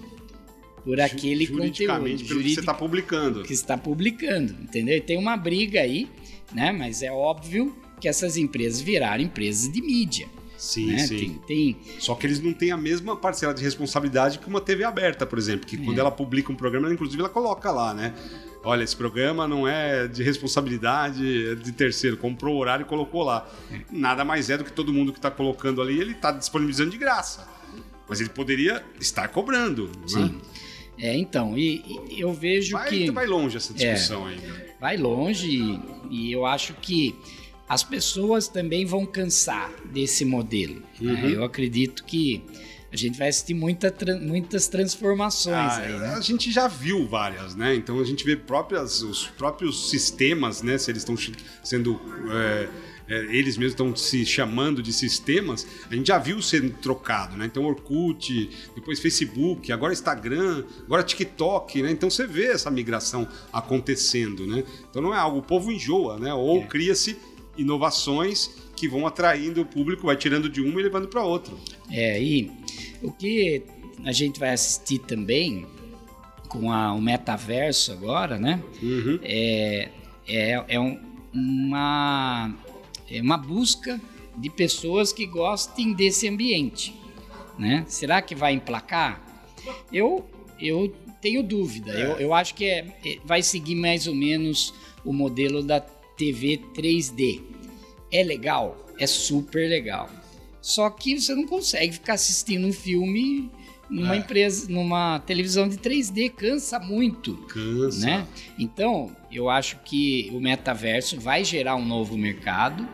por 0.86 1.00
aquele 1.00 1.44
Juridicamente, 1.44 2.22
conteúdo 2.22 2.28
pelo 2.28 2.40
que 2.42 2.54
você 2.54 2.60
está 2.60 2.72
publicando. 2.72 3.42
que 3.42 3.52
está 3.52 3.76
publicando, 3.76 4.54
entendeu? 4.62 4.96
E 4.96 5.00
tem 5.00 5.18
uma 5.18 5.36
briga 5.36 5.80
aí, 5.80 6.08
né? 6.54 6.70
Mas 6.70 7.02
é 7.02 7.10
óbvio 7.10 7.76
que 8.00 8.06
essas 8.08 8.36
empresas 8.36 8.80
viraram 8.80 9.22
empresas 9.24 9.70
de 9.72 9.82
mídia, 9.82 10.28
Sim, 10.56 10.86
né? 10.92 10.98
sim. 10.98 11.16
Tem, 11.18 11.74
tem 11.74 11.76
Só 11.98 12.14
que 12.14 12.24
eles 12.26 12.40
não 12.40 12.52
têm 12.52 12.70
a 12.70 12.76
mesma 12.76 13.16
parcela 13.16 13.52
de 13.52 13.62
responsabilidade 13.64 14.38
que 14.38 14.46
uma 14.46 14.60
TV 14.60 14.84
aberta, 14.84 15.26
por 15.26 15.38
exemplo. 15.38 15.66
Que 15.66 15.76
quando 15.76 15.98
É. 15.98 16.00
ela 16.00 16.10
publica 16.10 16.52
um 16.52 16.54
programa, 16.56 16.86
ela, 16.86 16.94
inclusive 16.94 17.20
ela 17.20 17.28
coloca 17.28 17.70
lá, 17.72 17.92
né? 17.92 18.14
Olha, 18.62 18.82
esse 18.84 18.96
programa 18.96 19.46
não 19.48 19.66
é 19.68 20.06
de 20.08 20.22
responsabilidade 20.22 21.48
é 21.48 21.54
de 21.56 21.72
terceiro. 21.72 22.16
Comprou 22.16 22.54
o 22.54 22.58
horário 22.58 22.84
e 22.84 22.88
colocou 22.88 23.22
lá. 23.24 23.48
Nada 23.90 24.24
mais 24.24 24.50
é 24.50 24.56
do 24.58 24.64
que 24.64 24.72
todo 24.72 24.92
mundo 24.92 25.12
que 25.12 25.18
está 25.18 25.30
colocando 25.30 25.82
ali, 25.82 25.98
ele 26.00 26.12
está 26.12 26.30
disponibilizando 26.32 26.90
de 26.90 26.98
graça. 26.98 27.46
Mas 28.08 28.20
ele 28.20 28.28
poderia 28.30 28.84
estar 29.00 29.28
cobrando. 29.28 29.90
né? 30.14 30.32
É, 30.98 31.16
então, 31.16 31.56
e, 31.58 31.82
e 32.10 32.20
eu 32.20 32.32
vejo 32.32 32.72
Vai, 32.72 32.88
que 32.88 33.10
vai 33.10 33.26
longe 33.26 33.56
essa 33.56 33.74
discussão 33.74 34.26
aí. 34.26 34.38
vai 34.80 34.96
longe 34.96 35.46
e, 35.48 35.80
e 36.10 36.32
eu 36.32 36.46
acho 36.46 36.72
que 36.74 37.14
as 37.68 37.82
pessoas 37.82 38.48
também 38.48 38.84
vão 38.86 39.04
cansar 39.04 39.70
desse 39.86 40.24
modelo. 40.24 40.82
né? 41.00 41.12
Uhum. 41.12 41.28
Eu 41.28 41.44
acredito 41.44 42.04
que 42.04 42.42
a 42.92 42.96
gente 42.96 43.18
vai 43.18 43.28
assistir 43.28 43.52
muita 43.54 43.92
muitas 44.22 44.68
transformações 44.68 45.54
Ah, 45.72 45.78
aí, 45.80 45.92
né? 45.98 46.14
A 46.14 46.20
gente 46.20 46.50
já 46.50 46.68
viu 46.68 47.06
várias, 47.06 47.54
né? 47.54 47.74
Então 47.74 48.00
a 48.00 48.04
gente 48.04 48.24
vê 48.24 48.36
próprias, 48.36 49.02
os 49.02 49.26
próprios 49.26 49.90
sistemas, 49.90 50.62
né? 50.62 50.78
Se 50.78 50.90
eles 50.90 51.02
estão 51.02 51.16
sendo. 51.62 52.00
é, 52.32 52.68
é, 53.08 53.14
eles 53.36 53.56
mesmos 53.56 53.72
estão 53.72 53.94
se 53.94 54.24
chamando 54.26 54.82
de 54.82 54.92
sistemas, 54.92 55.66
a 55.90 55.94
gente 55.94 56.08
já 56.08 56.18
viu 56.18 56.42
sendo 56.42 56.70
trocado, 56.78 57.36
né? 57.36 57.46
Então 57.46 57.64
Orkut, 57.64 58.50
depois 58.74 58.98
Facebook, 59.00 59.70
agora 59.72 59.92
Instagram, 59.92 60.64
agora 60.84 61.02
TikTok, 61.02 61.82
né? 61.82 61.90
Então 61.90 62.10
você 62.10 62.26
vê 62.26 62.46
essa 62.46 62.70
migração 62.70 63.26
acontecendo, 63.52 64.46
né? 64.46 64.64
Então 64.90 65.00
não 65.02 65.14
é 65.14 65.18
algo, 65.18 65.38
o 65.38 65.42
povo 65.42 65.70
enjoa, 65.70 66.18
né? 66.18 66.32
Ou 66.34 66.62
É. 66.62 66.66
cria-se 66.66 67.16
inovações 67.56 68.50
que 68.76 68.88
vão 68.88 69.06
atraindo 69.06 69.62
o 69.62 69.64
público, 69.64 70.06
vai 70.06 70.16
tirando 70.16 70.48
de 70.48 70.60
uma 70.60 70.80
e 70.80 70.84
levando 70.84 71.08
para 71.08 71.22
outro. 71.22 71.58
É, 71.90 72.20
e 72.22 72.50
o 73.02 73.10
que 73.10 73.62
a 74.04 74.12
gente 74.12 74.38
vai 74.38 74.50
assistir 74.52 74.98
também 74.98 75.66
com 76.48 76.70
a- 76.70 76.92
o 76.92 77.00
metaverso 77.00 77.92
agora, 77.92 78.38
né? 78.38 78.62
Uhum. 78.82 79.18
É, 79.22 79.88
é, 80.28 80.64
é 80.68 80.80
um- 80.80 81.00
uma, 81.32 82.54
é 83.10 83.20
uma 83.20 83.36
busca 83.36 84.00
de 84.36 84.50
pessoas 84.50 85.12
que 85.12 85.26
gostem 85.26 85.92
desse 85.94 86.28
ambiente, 86.28 86.94
né? 87.58 87.84
Será 87.88 88.20
que 88.20 88.34
vai 88.34 88.52
emplacar? 88.54 89.22
Eu, 89.92 90.28
eu 90.60 90.94
tenho 91.20 91.42
dúvida. 91.42 91.92
É. 91.92 92.02
Eu, 92.04 92.10
eu 92.18 92.34
acho 92.34 92.54
que 92.54 92.64
é, 92.64 92.86
é- 93.04 93.18
vai 93.24 93.42
seguir 93.42 93.74
mais 93.74 94.06
ou 94.06 94.14
menos 94.14 94.74
o 95.04 95.12
modelo 95.12 95.62
da 95.62 95.80
TV 95.80 96.60
3D. 96.74 97.40
É 98.12 98.22
legal? 98.22 98.76
É 98.98 99.06
super 99.06 99.68
legal. 99.68 100.08
Só 100.60 100.88
que 100.90 101.18
você 101.20 101.34
não 101.34 101.46
consegue 101.46 101.92
ficar 101.92 102.14
assistindo 102.14 102.66
um 102.66 102.72
filme 102.72 103.50
numa 103.88 104.16
É. 104.16 104.18
empresa, 104.18 104.66
numa 104.68 105.20
televisão 105.20 105.68
de 105.68 105.76
3D, 105.78 106.28
cansa 106.30 106.78
muito 106.80 107.34
Cansa. 107.48 108.04
né? 108.04 108.26
Então, 108.58 109.14
eu 109.36 109.50
acho 109.50 109.78
que 109.84 110.30
o 110.32 110.40
metaverso 110.40 111.20
vai 111.20 111.44
gerar 111.44 111.76
um 111.76 111.84
novo 111.84 112.16
mercado, 112.16 112.88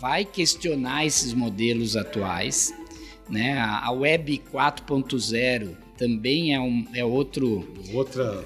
vai 0.00 0.24
questionar 0.24 1.04
esses 1.04 1.32
modelos 1.32 1.96
atuais, 1.96 2.72
né? 3.28 3.58
A 3.58 3.90
Web 3.90 4.42
4.0 4.52 5.76
também 5.96 6.54
é, 6.54 6.60
um, 6.60 6.86
é 6.94 7.04
outro 7.04 7.66
Outra 7.92 8.44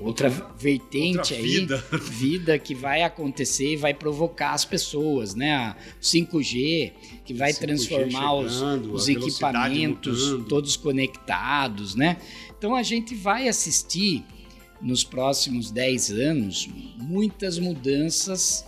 outra 0.00 0.28
vertente 0.56 1.18
outra 1.18 1.36
aí, 1.36 1.42
vida. 1.42 1.84
vida 2.00 2.58
que 2.58 2.72
vai 2.74 3.02
acontecer 3.02 3.72
e 3.72 3.76
vai 3.76 3.92
provocar 3.92 4.52
as 4.52 4.64
pessoas, 4.64 5.34
né? 5.34 5.52
A 5.54 5.76
5G 6.00 6.92
que 7.24 7.34
vai 7.34 7.52
5G 7.52 7.58
transformar 7.58 8.34
os, 8.34 8.54
chegando, 8.54 8.92
os 8.92 9.06
velocidade 9.06 9.26
equipamentos 9.26 10.30
mudando. 10.30 10.48
todos 10.48 10.76
conectados, 10.76 11.94
né? 11.94 12.18
Então 12.56 12.74
a 12.74 12.82
gente 12.82 13.14
vai 13.14 13.48
assistir 13.48 14.24
nos 14.80 15.02
próximos 15.04 15.70
10 15.70 16.10
anos 16.10 16.68
muitas 16.96 17.58
mudanças 17.58 18.64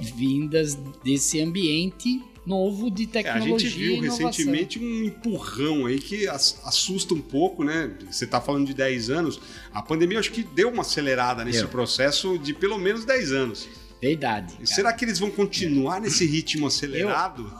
vindas 0.00 0.74
desse 1.04 1.40
ambiente 1.40 2.20
novo 2.44 2.90
de 2.90 3.04
É, 3.04 3.06
a 3.06 3.08
tecnologia 3.10 3.70
gente 3.70 3.78
viu 3.78 4.00
recentemente 4.02 4.78
um 4.78 5.04
empurrão 5.04 5.86
aí 5.86 5.98
que 5.98 6.28
as- 6.28 6.60
assusta 6.64 7.14
um 7.14 7.20
pouco, 7.20 7.64
né? 7.64 7.90
Você 8.10 8.24
está 8.26 8.40
falando 8.40 8.66
de 8.66 8.74
10 8.74 9.08
anos. 9.08 9.40
A 9.72 9.80
pandemia 9.80 10.18
acho 10.18 10.30
que 10.30 10.42
deu 10.42 10.68
uma 10.68 10.82
acelerada 10.82 11.42
nesse 11.44 11.60
Deu. 11.60 11.68
processo 11.68 12.38
de 12.38 12.52
pelo 12.52 12.76
menos 12.78 13.04
10 13.04 13.32
anos. 13.32 13.66
Verdade. 14.02 14.52
Cara. 14.52 14.66
será 14.66 14.92
que 14.92 15.02
eles 15.06 15.18
vão 15.18 15.30
continuar 15.30 15.98
nesse 16.02 16.26
ritmo 16.26 16.66
acelerado? 16.66 17.50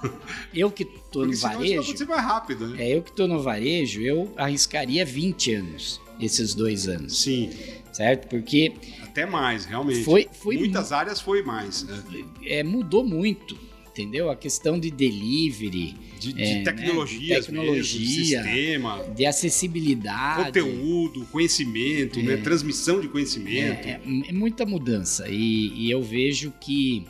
Eu 0.53 0.71
que 0.71 0.85
tô 0.85 1.25
no 1.25 1.33
senão 1.33 1.33
isso 1.33 1.43
vai 1.43 1.55
varejo, 1.57 1.81
acontecer 1.81 2.05
mais 2.05 2.23
rápido, 2.23 2.67
né? 2.69 2.83
é 2.85 2.95
eu 2.97 3.03
que 3.03 3.13
tô 3.13 3.27
no 3.27 3.41
varejo, 3.43 4.03
eu 4.03 4.31
arriscaria 4.37 5.07
20 5.07 5.55
anos 5.55 6.01
esses 6.21 6.55
dois 6.55 6.87
anos, 6.89 7.21
Sim, 7.23 7.51
certo? 7.93 8.29
Porque 8.29 8.73
até 9.03 9.27
mais, 9.27 9.65
realmente. 9.65 10.03
Foi- 10.05 10.29
foi 10.33 10.57
Muitas 10.57 10.93
áreas 10.93 11.21
foi 11.21 11.43
mais. 11.43 11.83
né? 11.85 12.03
é, 12.45 12.63
mudou 12.65 13.05
muito, 13.07 13.57
entendeu? 13.89 14.31
A 14.31 14.37
questão 14.37 14.79
de 14.79 14.91
delivery, 14.91 15.95
De, 16.19 16.33
de 16.33 16.43
É, 16.43 16.55
né? 16.57 16.63
tecnologias 16.65 17.47
Tecnologia. 17.47 17.75
mesmo, 17.75 17.99
de 17.99 18.07
sistema, 18.09 19.05
de 19.15 19.27
acessibilidade. 19.27 20.45
conteúdo, 20.47 21.27
conhecimento, 21.27 22.21
né? 22.23 22.37
Transmissão 22.39 23.01
de 23.01 23.09
conhecimento. 23.09 23.87
É, 23.87 24.01
é 24.29 24.33
muita 24.33 24.65
mudança 24.65 25.29
e, 25.29 25.69
e 25.77 25.91
eu 25.91 26.03
vejo 26.03 26.53
que 26.61 27.05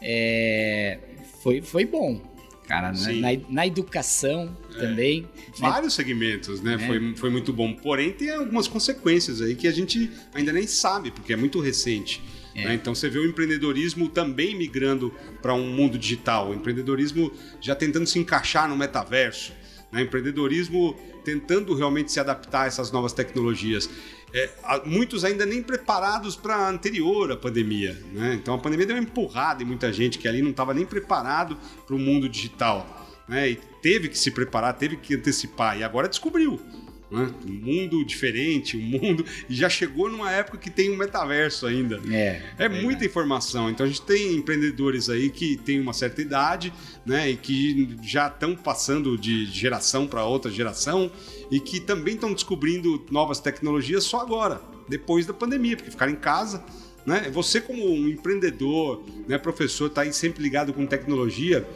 é, 0.00 0.98
foi, 1.42 1.60
foi 1.62 1.84
bom, 1.84 2.20
cara, 2.66 2.92
na, 2.92 3.12
na, 3.12 3.28
na 3.48 3.66
educação 3.66 4.56
também. 4.72 5.22
né? 5.22 5.28
Vários 5.58 5.94
segmentos, 5.94 6.60
né? 6.60 6.74
É. 6.74 6.78
Foi, 6.78 7.16
foi 7.16 7.30
muito 7.30 7.52
bom. 7.52 7.72
Porém, 7.74 8.12
tem 8.12 8.30
algumas 8.30 8.68
consequências 8.68 9.40
aí 9.40 9.54
que 9.54 9.66
a 9.66 9.72
gente 9.72 10.10
ainda 10.34 10.52
nem 10.52 10.66
sabe, 10.66 11.10
porque 11.10 11.32
é 11.32 11.36
muito 11.36 11.60
recente. 11.60 12.22
É. 12.54 12.64
né? 12.64 12.74
Então 12.74 12.94
você 12.94 13.08
vê 13.08 13.18
o 13.18 13.26
empreendedorismo 13.26 14.08
também 14.08 14.56
migrando 14.56 15.12
para 15.42 15.54
um 15.54 15.68
mundo 15.68 15.98
digital. 15.98 16.50
O 16.50 16.54
empreendedorismo 16.54 17.30
já 17.60 17.74
tentando 17.74 18.06
se 18.06 18.18
encaixar 18.18 18.68
no 18.68 18.76
metaverso. 18.76 19.52
Né? 19.92 20.02
Empreendedorismo 20.02 20.96
tentando 21.24 21.74
realmente 21.74 22.10
se 22.10 22.20
adaptar 22.20 22.62
a 22.62 22.66
essas 22.66 22.90
novas 22.90 23.12
tecnologias. 23.12 23.90
É, 24.32 24.50
muitos 24.84 25.24
ainda 25.24 25.46
nem 25.46 25.62
preparados 25.62 26.36
para 26.36 26.56
a 26.56 26.68
anterior 26.68 27.32
à 27.32 27.36
pandemia. 27.36 27.96
Né? 28.12 28.34
Então 28.34 28.54
a 28.54 28.58
pandemia 28.58 28.86
deu 28.86 28.96
uma 28.96 29.02
empurrada 29.02 29.62
em 29.62 29.66
muita 29.66 29.92
gente 29.92 30.18
que 30.18 30.28
ali 30.28 30.42
não 30.42 30.50
estava 30.50 30.74
nem 30.74 30.84
preparado 30.84 31.56
para 31.86 31.94
o 31.94 31.98
mundo 31.98 32.28
digital 32.28 33.06
né? 33.28 33.50
E 33.50 33.56
teve 33.82 34.08
que 34.08 34.18
se 34.18 34.30
preparar, 34.30 34.74
teve 34.74 34.96
que 34.96 35.14
antecipar 35.14 35.78
e 35.78 35.84
agora 35.84 36.08
descobriu. 36.08 36.60
Né? 37.10 37.32
Um 37.46 37.52
mundo 37.52 38.04
diferente, 38.04 38.76
um 38.76 38.80
mundo. 38.80 39.24
E 39.48 39.54
já 39.54 39.68
chegou 39.68 40.10
numa 40.10 40.30
época 40.30 40.58
que 40.58 40.70
tem 40.70 40.90
um 40.90 40.96
metaverso 40.96 41.66
ainda. 41.66 42.00
É, 42.10 42.42
É 42.58 42.68
muita 42.68 43.04
informação. 43.04 43.70
Então 43.70 43.86
a 43.86 43.88
gente 43.88 44.02
tem 44.02 44.34
empreendedores 44.34 45.08
aí 45.08 45.30
que 45.30 45.56
têm 45.56 45.80
uma 45.80 45.92
certa 45.92 46.20
idade, 46.20 46.72
né? 47.04 47.30
E 47.30 47.36
que 47.36 47.96
já 48.02 48.26
estão 48.26 48.56
passando 48.56 49.16
de 49.16 49.46
geração 49.46 50.06
para 50.06 50.24
outra 50.24 50.50
geração 50.50 51.10
e 51.50 51.60
que 51.60 51.80
também 51.80 52.14
estão 52.14 52.32
descobrindo 52.32 53.04
novas 53.10 53.38
tecnologias 53.40 54.04
só 54.04 54.20
agora, 54.20 54.60
depois 54.88 55.26
da 55.26 55.32
pandemia, 55.32 55.76
porque 55.76 55.90
ficaram 55.90 56.12
em 56.12 56.16
casa. 56.16 56.64
Né? 57.04 57.30
Você, 57.32 57.60
como 57.60 57.88
um 57.88 58.08
empreendedor, 58.08 59.04
né, 59.28 59.38
professor, 59.38 59.86
está 59.86 60.02
aí 60.02 60.12
sempre 60.12 60.42
ligado 60.42 60.72
com 60.72 60.84
tecnologia. 60.84 61.66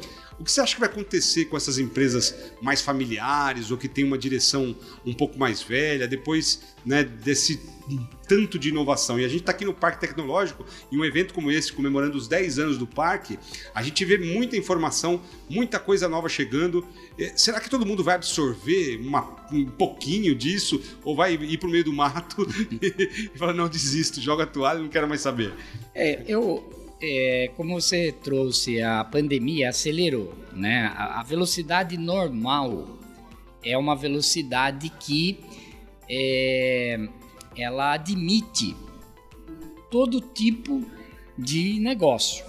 O 0.40 0.44
que 0.44 0.50
você 0.50 0.62
acha 0.62 0.72
que 0.74 0.80
vai 0.80 0.88
acontecer 0.88 1.44
com 1.44 1.56
essas 1.56 1.76
empresas 1.78 2.34
mais 2.62 2.80
familiares 2.80 3.70
ou 3.70 3.76
que 3.76 3.86
tem 3.86 4.04
uma 4.04 4.16
direção 4.16 4.74
um 5.04 5.12
pouco 5.12 5.38
mais 5.38 5.62
velha, 5.62 6.08
depois 6.08 6.62
né, 6.84 7.04
desse 7.04 7.60
tanto 8.26 8.58
de 8.58 8.70
inovação? 8.70 9.20
E 9.20 9.24
a 9.26 9.28
gente 9.28 9.40
está 9.40 9.52
aqui 9.52 9.66
no 9.66 9.74
Parque 9.74 10.00
Tecnológico, 10.00 10.64
em 10.90 10.96
um 10.98 11.04
evento 11.04 11.34
como 11.34 11.50
esse, 11.50 11.70
comemorando 11.70 12.16
os 12.16 12.26
10 12.26 12.58
anos 12.58 12.78
do 12.78 12.86
parque, 12.86 13.38
a 13.74 13.82
gente 13.82 14.02
vê 14.02 14.16
muita 14.16 14.56
informação, 14.56 15.20
muita 15.48 15.78
coisa 15.78 16.08
nova 16.08 16.26
chegando. 16.26 16.86
Eh, 17.18 17.32
Será 17.36 17.60
que 17.60 17.68
todo 17.68 17.84
mundo 17.84 18.02
vai 18.02 18.14
absorver 18.14 18.96
uma- 18.96 19.36
um 19.52 19.66
pouquinho 19.66 20.34
disso? 20.34 20.80
Ou 21.04 21.14
vai 21.14 21.34
ir 21.34 21.58
para 21.58 21.68
o 21.68 21.70
meio 21.70 21.84
do 21.84 21.92
mato 21.92 22.46
e 22.80 23.30
falar, 23.36 23.52
não, 23.52 23.68
desisto, 23.68 24.20
joga 24.22 24.44
a 24.44 24.46
toalha, 24.46 24.78
não 24.80 24.88
quero 24.88 25.06
mais 25.06 25.20
saber? 25.20 25.52
É, 25.94 26.22
eu, 26.26 26.79
é, 27.00 27.50
como 27.56 27.80
você 27.80 28.12
trouxe, 28.12 28.82
a 28.82 29.02
pandemia 29.04 29.70
acelerou, 29.70 30.34
né? 30.52 30.92
A, 30.94 31.20
a 31.20 31.22
velocidade 31.22 31.96
normal 31.96 32.98
é 33.64 33.76
uma 33.76 33.96
velocidade 33.96 34.90
que 35.00 35.38
é, 36.08 37.08
ela 37.56 37.94
admite 37.94 38.76
todo 39.90 40.20
tipo 40.20 40.84
de 41.36 41.80
negócio, 41.80 42.44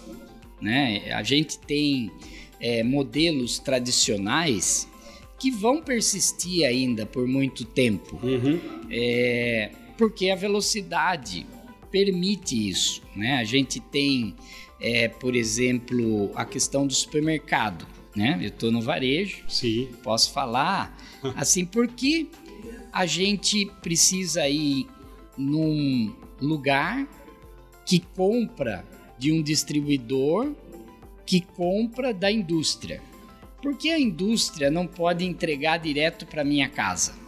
né? 0.61 1.11
A 1.13 1.23
gente 1.23 1.57
tem 1.59 2.11
é, 2.59 2.83
modelos 2.83 3.57
tradicionais 3.57 4.87
que 5.39 5.49
vão 5.49 5.81
persistir 5.81 6.65
ainda 6.65 7.05
por 7.05 7.27
muito 7.27 7.65
tempo. 7.65 8.19
Uhum. 8.21 8.59
É, 8.91 9.71
porque 9.97 10.29
a 10.29 10.35
velocidade 10.35 11.47
permite 11.91 12.69
isso, 12.69 13.01
né? 13.15 13.37
A 13.37 13.43
gente 13.43 13.79
tem, 13.79 14.35
é, 14.79 15.07
por 15.07 15.35
exemplo, 15.35 16.31
a 16.35 16.45
questão 16.45 16.87
do 16.87 16.93
supermercado, 16.93 17.85
né? 18.15 18.37
Eu 18.41 18.47
estou 18.47 18.71
no 18.71 18.81
varejo, 18.81 19.43
Sim. 19.47 19.89
posso 20.03 20.31
falar 20.31 20.97
assim, 21.35 21.65
porque 21.65 22.27
a 22.91 23.05
gente 23.05 23.65
precisa 23.81 24.47
ir 24.47 24.87
num 25.37 26.13
lugar 26.39 27.07
que 27.85 27.99
compra 27.99 28.85
de 29.17 29.31
um 29.31 29.41
distribuidor 29.41 30.53
que 31.25 31.41
compra 31.41 32.13
da 32.13 32.31
indústria. 32.31 33.01
Por 33.61 33.77
que 33.77 33.89
a 33.89 33.99
indústria 33.99 34.71
não 34.71 34.87
pode 34.87 35.23
entregar 35.23 35.77
direto 35.77 36.25
para 36.25 36.43
minha 36.43 36.67
casa? 36.67 37.20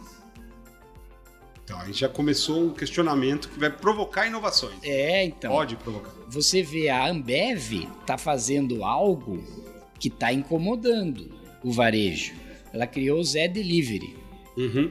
Então, 1.64 1.80
aí 1.80 1.92
já 1.94 2.08
começou 2.10 2.66
um 2.66 2.70
questionamento 2.70 3.48
que 3.48 3.58
vai 3.58 3.70
provocar 3.70 4.26
inovações. 4.26 4.76
É, 4.82 5.24
então. 5.24 5.50
Pode 5.50 5.76
provocar. 5.76 6.10
Você 6.28 6.62
vê 6.62 6.90
a 6.90 7.08
Ambev 7.08 7.88
tá 8.06 8.18
fazendo 8.18 8.84
algo 8.84 9.42
que 9.98 10.08
está 10.08 10.30
incomodando 10.32 11.30
o 11.62 11.72
varejo. 11.72 12.34
Ela 12.72 12.86
criou 12.86 13.18
o 13.18 13.24
Zé 13.24 13.48
Delivery 13.48 14.14
Uhum. 14.56 14.90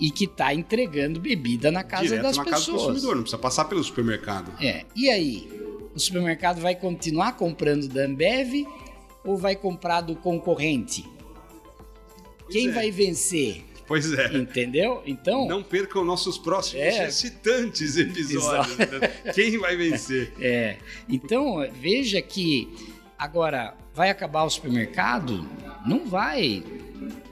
e 0.00 0.10
que 0.10 0.24
está 0.24 0.54
entregando 0.54 1.20
bebida 1.20 1.70
na 1.70 1.84
casa 1.84 2.04
Direto 2.04 2.22
das 2.22 2.36
na 2.38 2.44
casa 2.44 2.56
do 2.56 2.60
pessoas. 2.64 2.82
consumidor, 2.82 3.14
não 3.16 3.22
precisa 3.22 3.38
passar 3.40 3.64
pelo 3.66 3.84
supermercado. 3.84 4.52
É. 4.62 4.84
E 4.96 5.10
aí, 5.10 5.48
o 5.94 5.98
supermercado 6.00 6.60
vai 6.60 6.74
continuar 6.74 7.32
comprando 7.32 7.86
da 7.86 8.04
Ambev 8.06 8.66
ou 9.24 9.36
vai 9.36 9.54
comprar 9.54 10.00
do 10.00 10.16
concorrente? 10.16 11.04
Quem 12.50 12.68
é. 12.68 12.72
vai 12.72 12.90
vencer? 12.90 13.64
Pois 13.88 14.12
é. 14.12 14.36
Entendeu? 14.36 15.02
Então, 15.06 15.48
Não 15.48 15.62
percam 15.62 16.04
nossos 16.04 16.36
próximos 16.38 16.82
É. 16.84 17.08
excitantes 17.08 17.96
episódios. 17.96 18.76
né? 18.76 19.32
Quem 19.34 19.58
vai 19.58 19.74
vencer? 19.76 20.32
É. 20.40 20.76
Então, 21.08 21.66
veja 21.80 22.20
que 22.20 22.68
agora 23.18 23.74
vai 23.94 24.10
acabar 24.10 24.44
o 24.44 24.50
supermercado? 24.50 25.48
Não 25.86 26.06
vai 26.06 26.62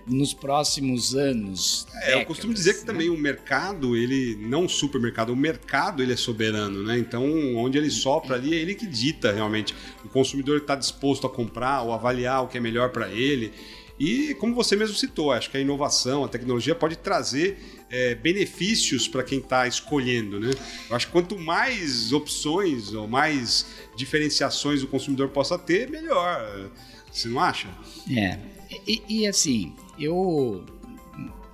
nos 0.07 0.33
próximos 0.33 1.15
anos. 1.15 1.87
É, 2.03 2.15
eu 2.15 2.25
costumo 2.27 2.53
décadas, 2.55 2.59
dizer 2.59 2.73
que 2.75 2.81
né? 2.81 2.87
também 2.87 3.11
o 3.11 3.19
mercado, 3.19 3.97
ele 3.97 4.37
não 4.41 4.65
o 4.65 4.69
supermercado, 4.69 5.31
o 5.31 5.37
mercado 5.37 6.03
ele 6.03 6.13
é 6.13 6.17
soberano, 6.17 6.83
né? 6.85 6.97
Então, 6.99 7.25
onde 7.57 7.77
ele 7.77 7.91
sopra 7.91 8.37
ali, 8.37 8.55
é 8.55 8.59
ele 8.59 8.75
que 8.75 8.87
dita 8.87 9.33
realmente. 9.33 9.75
O 10.05 10.09
consumidor 10.09 10.59
está 10.59 10.75
disposto 10.77 11.27
a 11.27 11.31
comprar 11.31 11.83
ou 11.83 11.93
avaliar 11.93 12.45
o 12.45 12.49
que 12.49 12.57
é 12.57 12.61
melhor 12.61 12.91
para 12.91 13.09
ele. 13.11 13.53
E 13.99 14.35
como 14.35 14.55
você 14.55 14.77
mesmo 14.77 14.95
citou, 14.95 15.33
acho 15.33 15.51
que 15.51 15.57
a 15.57 15.61
inovação, 15.61 16.23
a 16.25 16.29
tecnologia 16.29 16.75
pode 16.75 16.97
trazer 16.97 17.59
é, 17.91 18.15
benefícios 18.15 19.09
para 19.09 19.23
quem 19.23 19.39
está 19.39 19.67
escolhendo, 19.67 20.39
né? 20.39 20.51
Eu 20.91 20.97
acho 20.97 21.07
que 21.07 21.13
quanto 21.13 21.39
mais 21.39 22.13
opções 22.13 22.93
ou 22.93 23.09
mais 23.09 23.67
diferenciações 23.97 24.83
o 24.83 24.87
consumidor 24.87 25.31
possa 25.31 25.59
ter, 25.59 25.89
melhor. 25.89 26.71
Você 27.11 27.29
não 27.29 27.41
acha? 27.41 27.69
É. 28.15 28.39
E, 28.87 29.03
e, 29.09 29.27
assim, 29.27 29.75
eu. 29.99 30.65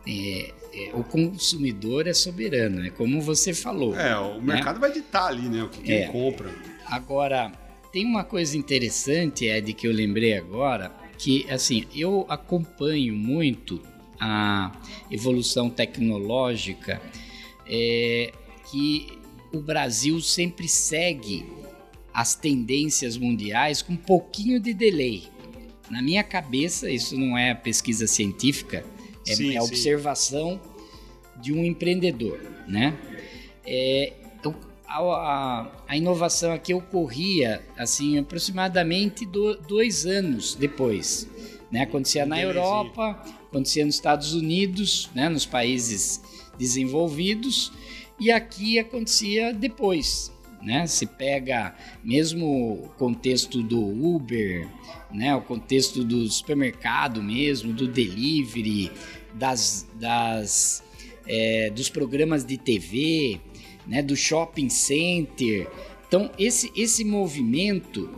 é, 0.07 0.53
é, 0.75 0.91
o 0.95 1.05
consumidor 1.05 2.07
é 2.09 2.15
soberano, 2.15 2.85
é 2.85 2.91
como 2.91 3.21
você 3.21 3.55
falou. 3.55 3.95
É, 3.97 4.17
o 4.17 4.41
mercado 4.43 4.81
vai 4.81 4.91
ditar 4.91 5.27
ali, 5.29 5.43
né? 5.49 5.63
O 5.63 5.69
que, 5.69 5.81
que 5.83 5.93
É. 5.93 6.03
ele 6.05 6.13
compra. 6.13 6.51
Agora, 6.87 7.53
tem 7.93 8.05
uma 8.05 8.25
coisa 8.25 8.57
interessante, 8.57 9.45
Ed, 9.45 9.73
que 9.75 9.87
eu 9.87 9.93
lembrei 9.93 10.37
agora, 10.37 10.91
que 11.23 11.49
assim, 11.49 11.85
eu 11.95 12.27
acompanho 12.29 13.15
muito 13.15 13.81
a 14.19 14.73
evolução 15.09 15.71
tecnológica, 15.71 17.01
é, 17.65 18.33
que 18.69 19.07
o 19.53 19.61
Brasil 19.61 20.21
sempre 20.21 20.67
segue 20.67 21.47
as 22.13 22.35
tendências 22.35 23.17
mundiais 23.17 23.83
com 23.83 23.93
um 23.93 23.97
pouquinho 23.97 24.59
de 24.59 24.75
delay. 24.75 25.29
Na 25.89 26.03
minha 26.03 26.25
cabeça, 26.25 26.91
isso 26.91 27.17
não 27.17 27.39
é 27.39 27.55
pesquisa 27.55 28.09
científica, 28.09 28.85
é, 29.25 29.35
Sim, 29.37 29.51
é 29.57 29.61
sim. 29.61 29.67
observação 29.67 30.61
de 31.41 31.53
um 31.53 31.65
empreendedor, 31.65 32.41
né? 32.67 32.99
É, 33.65 34.13
a, 34.99 35.01
a- 35.01 35.71
a 35.89 35.97
inovação 35.97 36.53
aqui 36.53 36.73
ocorria 36.75 37.63
assim 37.77 38.19
aproximadamente 38.19 39.25
do- 39.27 39.57
dois 39.57 40.05
anos 40.07 40.55
depois, 40.55 41.29
né? 41.71 41.83
Acontecia 41.83 42.27
na. 42.27 42.37
Europa, 42.41 43.23
acontecia 43.51 43.85
nos 43.87 43.95
Estados 43.95 44.35
Unidos, 44.35 45.11
né? 45.15 45.29
Nos 45.29 45.47
países 45.47 46.21
desenvolvidos 46.59 47.73
e 48.21 48.31
aqui 48.31 48.79
acontecia 48.79 49.53
depois, 49.53 50.31
né? 50.63 50.87
Se 50.87 51.07
pega 51.07 51.75
mesmo 52.05 52.47
o 52.85 52.89
contexto 52.99 53.63
do 53.63 53.81
Uber, 53.81 54.69
né? 55.11 55.35
O 55.35 55.41
contexto 55.43 56.05
do 56.05 56.29
supermercado 56.31 57.23
mesmo, 57.23 57.73
do 57.73 57.87
delivery, 57.89 58.91
das, 59.35 59.87
das 59.95 60.83
é, 61.27 61.71
dos 61.71 61.89
programas 61.89 62.45
de 62.45 62.59
TV, 62.59 63.41
né? 63.87 64.03
Do 64.03 64.17
shopping 64.17 64.69
center. 64.69 65.69
Então 66.09 66.31
esse 66.39 66.71
esse 66.77 67.05
movimento 67.05 68.09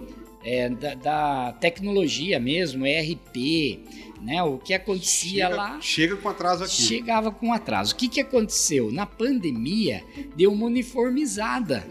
é, 0.44 0.68
da, 0.68 0.94
da 0.94 1.52
tecnologia 1.60 2.38
mesmo, 2.38 2.84
ERP, 2.86 3.80
né? 4.20 4.42
O 4.42 4.58
que 4.58 4.74
acontecia 4.74 5.44
chega, 5.46 5.56
lá 5.56 5.80
chega 5.80 6.16
com 6.16 6.28
atraso 6.28 6.64
aqui. 6.64 6.72
chegava 6.82 7.30
com 7.30 7.52
atraso. 7.52 7.94
O 7.94 7.96
que, 7.96 8.08
que 8.08 8.20
aconteceu? 8.20 8.90
Na 8.92 9.06
pandemia, 9.06 10.04
deu 10.36 10.52
uma 10.52 10.66
uniformizada, 10.66 11.86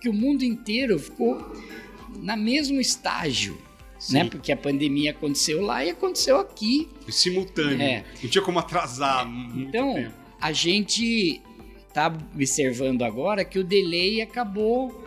que 0.00 0.08
o 0.08 0.12
mundo 0.12 0.42
inteiro 0.42 0.98
ficou 0.98 1.52
na 2.22 2.36
mesmo 2.36 2.80
estágio, 2.80 3.58
Sim. 3.98 4.14
né? 4.14 4.24
Porque 4.24 4.52
a 4.52 4.56
pandemia 4.56 5.10
aconteceu 5.10 5.60
lá 5.60 5.84
e 5.84 5.90
aconteceu 5.90 6.38
aqui. 6.38 6.88
Simultâneo. 7.10 7.82
É. 7.82 8.04
Não 8.22 8.30
tinha 8.30 8.42
como 8.42 8.58
atrasar 8.58 9.26
muito 9.28 9.68
Então, 9.68 9.94
tempo. 9.94 10.14
a 10.40 10.50
gente 10.52 11.42
tá 11.92 12.12
observando 12.34 13.02
agora 13.02 13.44
que 13.44 13.58
o 13.58 13.64
delay 13.64 14.20
acabou 14.20 15.06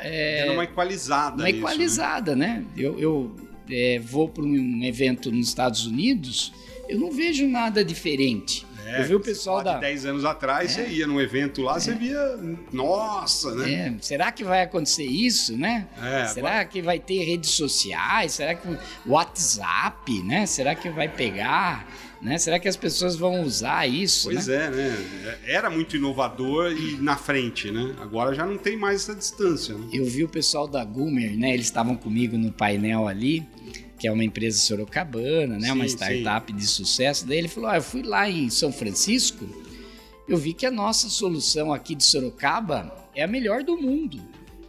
Era 0.00 0.52
uma 0.52 0.64
equalizada. 0.64 1.36
uma 1.42 1.50
isso, 1.50 1.58
equalizada, 1.58 2.36
né? 2.36 2.64
Eu, 2.76 2.98
eu, 2.98 3.36
é, 3.70 3.98
vou 3.98 4.28
para 4.28 4.44
um 4.44 4.82
evento 4.84 5.30
nos 5.30 5.48
Estados 5.48 5.86
Unidos, 5.86 6.52
eu 6.88 6.98
não 6.98 7.10
vejo 7.10 7.46
nada 7.48 7.84
diferente. 7.84 8.64
né? 8.84 8.98
É, 8.98 9.00
eu 9.00 9.04
vi 9.04 9.14
o 9.16 9.20
pessoal 9.20 9.64
da. 9.64 9.74
de 9.74 9.80
10 9.80 10.06
anos 10.06 10.24
atrás, 10.24 10.72
você 10.72 10.86
ia 10.86 11.06
num 11.06 11.20
evento 11.20 11.60
lá, 11.62 11.78
você 11.78 11.92
via. 11.94 12.38
Nossa, 12.72 13.54
né? 13.56 13.72
É, 13.72 13.94
será 14.00 14.30
que 14.30 14.44
vai 14.44 14.62
acontecer 14.62 15.04
isso, 15.04 15.56
né? 15.56 15.88
É, 16.00 16.26
será 16.28 16.64
que 16.64 16.80
vai 16.80 17.00
ter 17.00 17.24
redes 17.24 17.50
sociais? 17.50 18.34
Será 18.34 18.54
que 18.54 18.68
o 18.68 18.78
WhatsApp, 19.06 20.22
né? 20.22 20.46
Será 20.46 20.74
que 20.74 20.88
vai 20.88 21.08
pegar? 21.08 21.88
Né? 22.26 22.38
Será 22.38 22.58
que 22.58 22.66
as 22.66 22.76
pessoas 22.76 23.14
vão 23.14 23.42
usar 23.42 23.86
isso? 23.86 24.24
Pois 24.24 24.48
né? 24.48 24.66
é, 24.66 24.70
né? 24.70 25.38
Era 25.46 25.70
muito 25.70 25.96
inovador 25.96 26.72
e 26.72 26.96
na 26.96 27.16
frente, 27.16 27.70
né? 27.70 27.94
Agora 28.00 28.34
já 28.34 28.44
não 28.44 28.58
tem 28.58 28.76
mais 28.76 29.02
essa 29.02 29.14
distância. 29.14 29.76
Né? 29.76 29.90
Eu 29.92 30.04
vi 30.04 30.24
o 30.24 30.28
pessoal 30.28 30.66
da 30.66 30.84
Gumer, 30.84 31.38
né? 31.38 31.54
Eles 31.54 31.66
estavam 31.66 31.94
comigo 31.94 32.36
no 32.36 32.50
painel 32.50 33.06
ali, 33.06 33.46
que 33.96 34.08
é 34.08 34.12
uma 34.12 34.24
empresa 34.24 34.58
sorocabana, 34.58 35.56
né? 35.56 35.72
uma 35.72 35.86
Sim, 35.86 35.94
startup 35.94 36.52
de 36.52 36.66
sucesso. 36.66 37.24
Daí 37.28 37.38
ele 37.38 37.46
falou: 37.46 37.70
ah, 37.70 37.76
eu 37.76 37.82
fui 37.82 38.02
lá 38.02 38.28
em 38.28 38.50
São 38.50 38.72
Francisco, 38.72 39.48
eu 40.26 40.36
vi 40.36 40.52
que 40.52 40.66
a 40.66 40.70
nossa 40.72 41.08
solução 41.08 41.72
aqui 41.72 41.94
de 41.94 42.02
Sorocaba 42.02 42.92
é 43.14 43.22
a 43.22 43.28
melhor 43.28 43.62
do 43.62 43.80
mundo. 43.80 44.20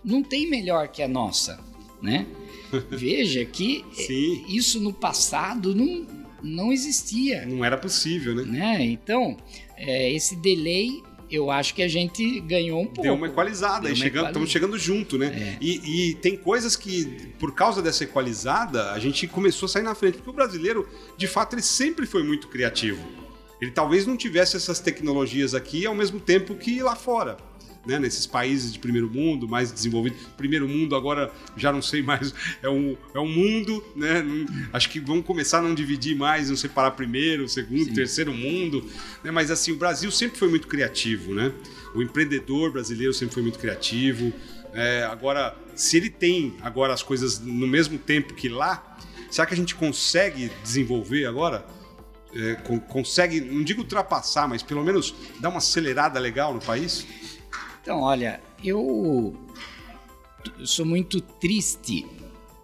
Não 0.06 0.22
tem 0.22 0.48
melhor 0.48 0.90
que 0.90 1.02
a 1.02 1.08
nossa, 1.08 1.60
né? 2.00 2.28
Veja 2.92 3.44
que 3.46 3.84
Sim. 3.94 4.46
isso 4.48 4.80
no 4.80 4.94
passado 4.94 5.74
não, 5.74 6.06
não 6.42 6.72
existia, 6.72 7.46
Não 7.46 7.64
era 7.64 7.78
possível, 7.78 8.36
né? 8.36 8.44
né? 8.44 8.86
Então, 8.86 9.38
é, 9.76 10.12
esse 10.12 10.36
delay, 10.36 11.02
eu 11.30 11.52
acho 11.52 11.74
que 11.74 11.82
a 11.82 11.88
gente 11.88 12.40
ganhou 12.42 12.82
um 12.82 12.86
pouco. 12.86 13.02
Deu 13.02 13.14
uma 13.14 13.28
equalizada, 13.28 13.82
Deu 13.82 13.90
e 13.90 13.94
uma 13.94 14.04
chegando, 14.04 14.28
estamos 14.28 14.50
chegando 14.50 14.78
junto, 14.78 15.18
né? 15.18 15.28
É. 15.28 15.58
E, 15.60 16.12
e 16.12 16.16
tem 16.16 16.38
coisas 16.38 16.76
que, 16.76 17.34
por 17.40 17.54
causa 17.54 17.82
dessa 17.82 18.04
equalizada, 18.04 18.92
a 18.92 19.00
gente 19.00 19.28
começou 19.28 19.66
a 19.66 19.70
sair 19.70 19.84
na 19.84 19.96
frente. 19.96 20.16
Porque 20.16 20.30
o 20.30 20.34
brasileiro, 20.34 20.88
de 21.18 21.28
fato, 21.28 21.56
ele 21.56 21.62
sempre 21.62 22.06
foi 22.06 22.24
muito 22.24 22.48
criativo. 22.48 23.04
Ele 23.60 23.72
talvez 23.72 24.06
não 24.06 24.16
tivesse 24.16 24.56
essas 24.56 24.80
tecnologias 24.80 25.54
aqui 25.56 25.86
ao 25.86 25.96
mesmo 25.96 26.20
tempo 26.20 26.56
que 26.56 26.82
lá 26.82 26.96
fora. 26.96 27.38
Né, 27.88 27.98
nesses 27.98 28.28
países 28.28 28.74
de 28.74 28.80
primeiro 28.80 29.10
mundo, 29.10 29.48
mais 29.48 29.72
desenvolvidos. 29.72 30.20
Primeiro 30.36 30.68
mundo, 30.68 30.94
agora 30.94 31.32
já 31.56 31.72
não 31.72 31.82
sei 31.82 32.02
mais, 32.02 32.34
é 32.62 32.70
um, 32.70 32.98
é 33.14 33.20
um 33.20 33.28
mundo, 33.30 33.82
né? 33.96 34.26
Acho 34.74 34.90
que 34.90 35.00
vamos 35.00 35.26
começar 35.26 35.60
a 35.60 35.62
não 35.62 35.74
dividir 35.74 36.16
mais, 36.18 36.50
não 36.50 36.58
separar 36.58 36.92
primeiro, 36.92 37.48
segundo, 37.48 37.94
terceiro 37.94 38.34
mundo. 38.34 38.86
Né? 39.24 39.32
Mas 39.32 39.50
assim, 39.50 39.72
o 39.72 39.78
Brasil 39.78 40.12
sempre 40.12 40.38
foi 40.38 40.50
muito 40.50 40.68
criativo, 40.68 41.34
né? 41.34 41.54
O 41.96 42.02
empreendedor 42.02 42.74
brasileiro 42.74 43.14
sempre 43.14 43.34
foi 43.36 43.44
muito 43.44 43.58
criativo. 43.58 44.34
É, 44.74 45.06
agora, 45.06 45.56
se 45.74 45.96
ele 45.96 46.10
tem 46.10 46.56
agora 46.62 46.94
as 46.94 47.02
coisas 47.02 47.40
no 47.40 47.66
mesmo 47.66 47.98
tempo 47.98 48.34
que 48.34 48.50
lá, 48.50 48.98
será 49.32 49.48
que 49.48 49.54
a 49.54 49.58
gente 49.58 49.74
consegue 49.76 50.52
desenvolver 50.62 51.26
agora? 51.26 51.66
É, 52.36 52.56
con- 52.56 52.80
consegue, 52.82 53.40
não 53.40 53.64
digo 53.64 53.82
ultrapassar, 53.82 54.46
mas 54.48 54.62
pelo 54.62 54.84
menos 54.84 55.16
dar 55.40 55.48
uma 55.48 55.60
acelerada 55.60 56.20
legal 56.20 56.54
no 56.54 56.60
país? 56.60 57.08
Então, 57.88 58.02
olha, 58.02 58.42
eu 58.62 59.34
eu 60.60 60.66
sou 60.68 60.86
muito 60.86 61.22
triste 61.22 62.06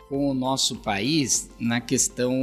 com 0.09 0.29
o 0.29 0.33
nosso 0.33 0.75
país 0.75 1.49
na 1.57 1.79
questão 1.79 2.33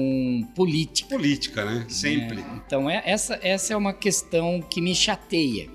política. 0.56 1.14
Política, 1.14 1.62
né? 1.62 1.84
Sempre. 1.90 2.36
né? 2.36 2.62
Então, 2.66 2.88
é- 2.88 3.02
essa, 3.04 3.38
essa 3.42 3.74
é 3.74 3.76
uma 3.76 3.92
questão 3.92 4.62
que 4.62 4.80
me 4.80 4.94
chateia. 4.94 5.68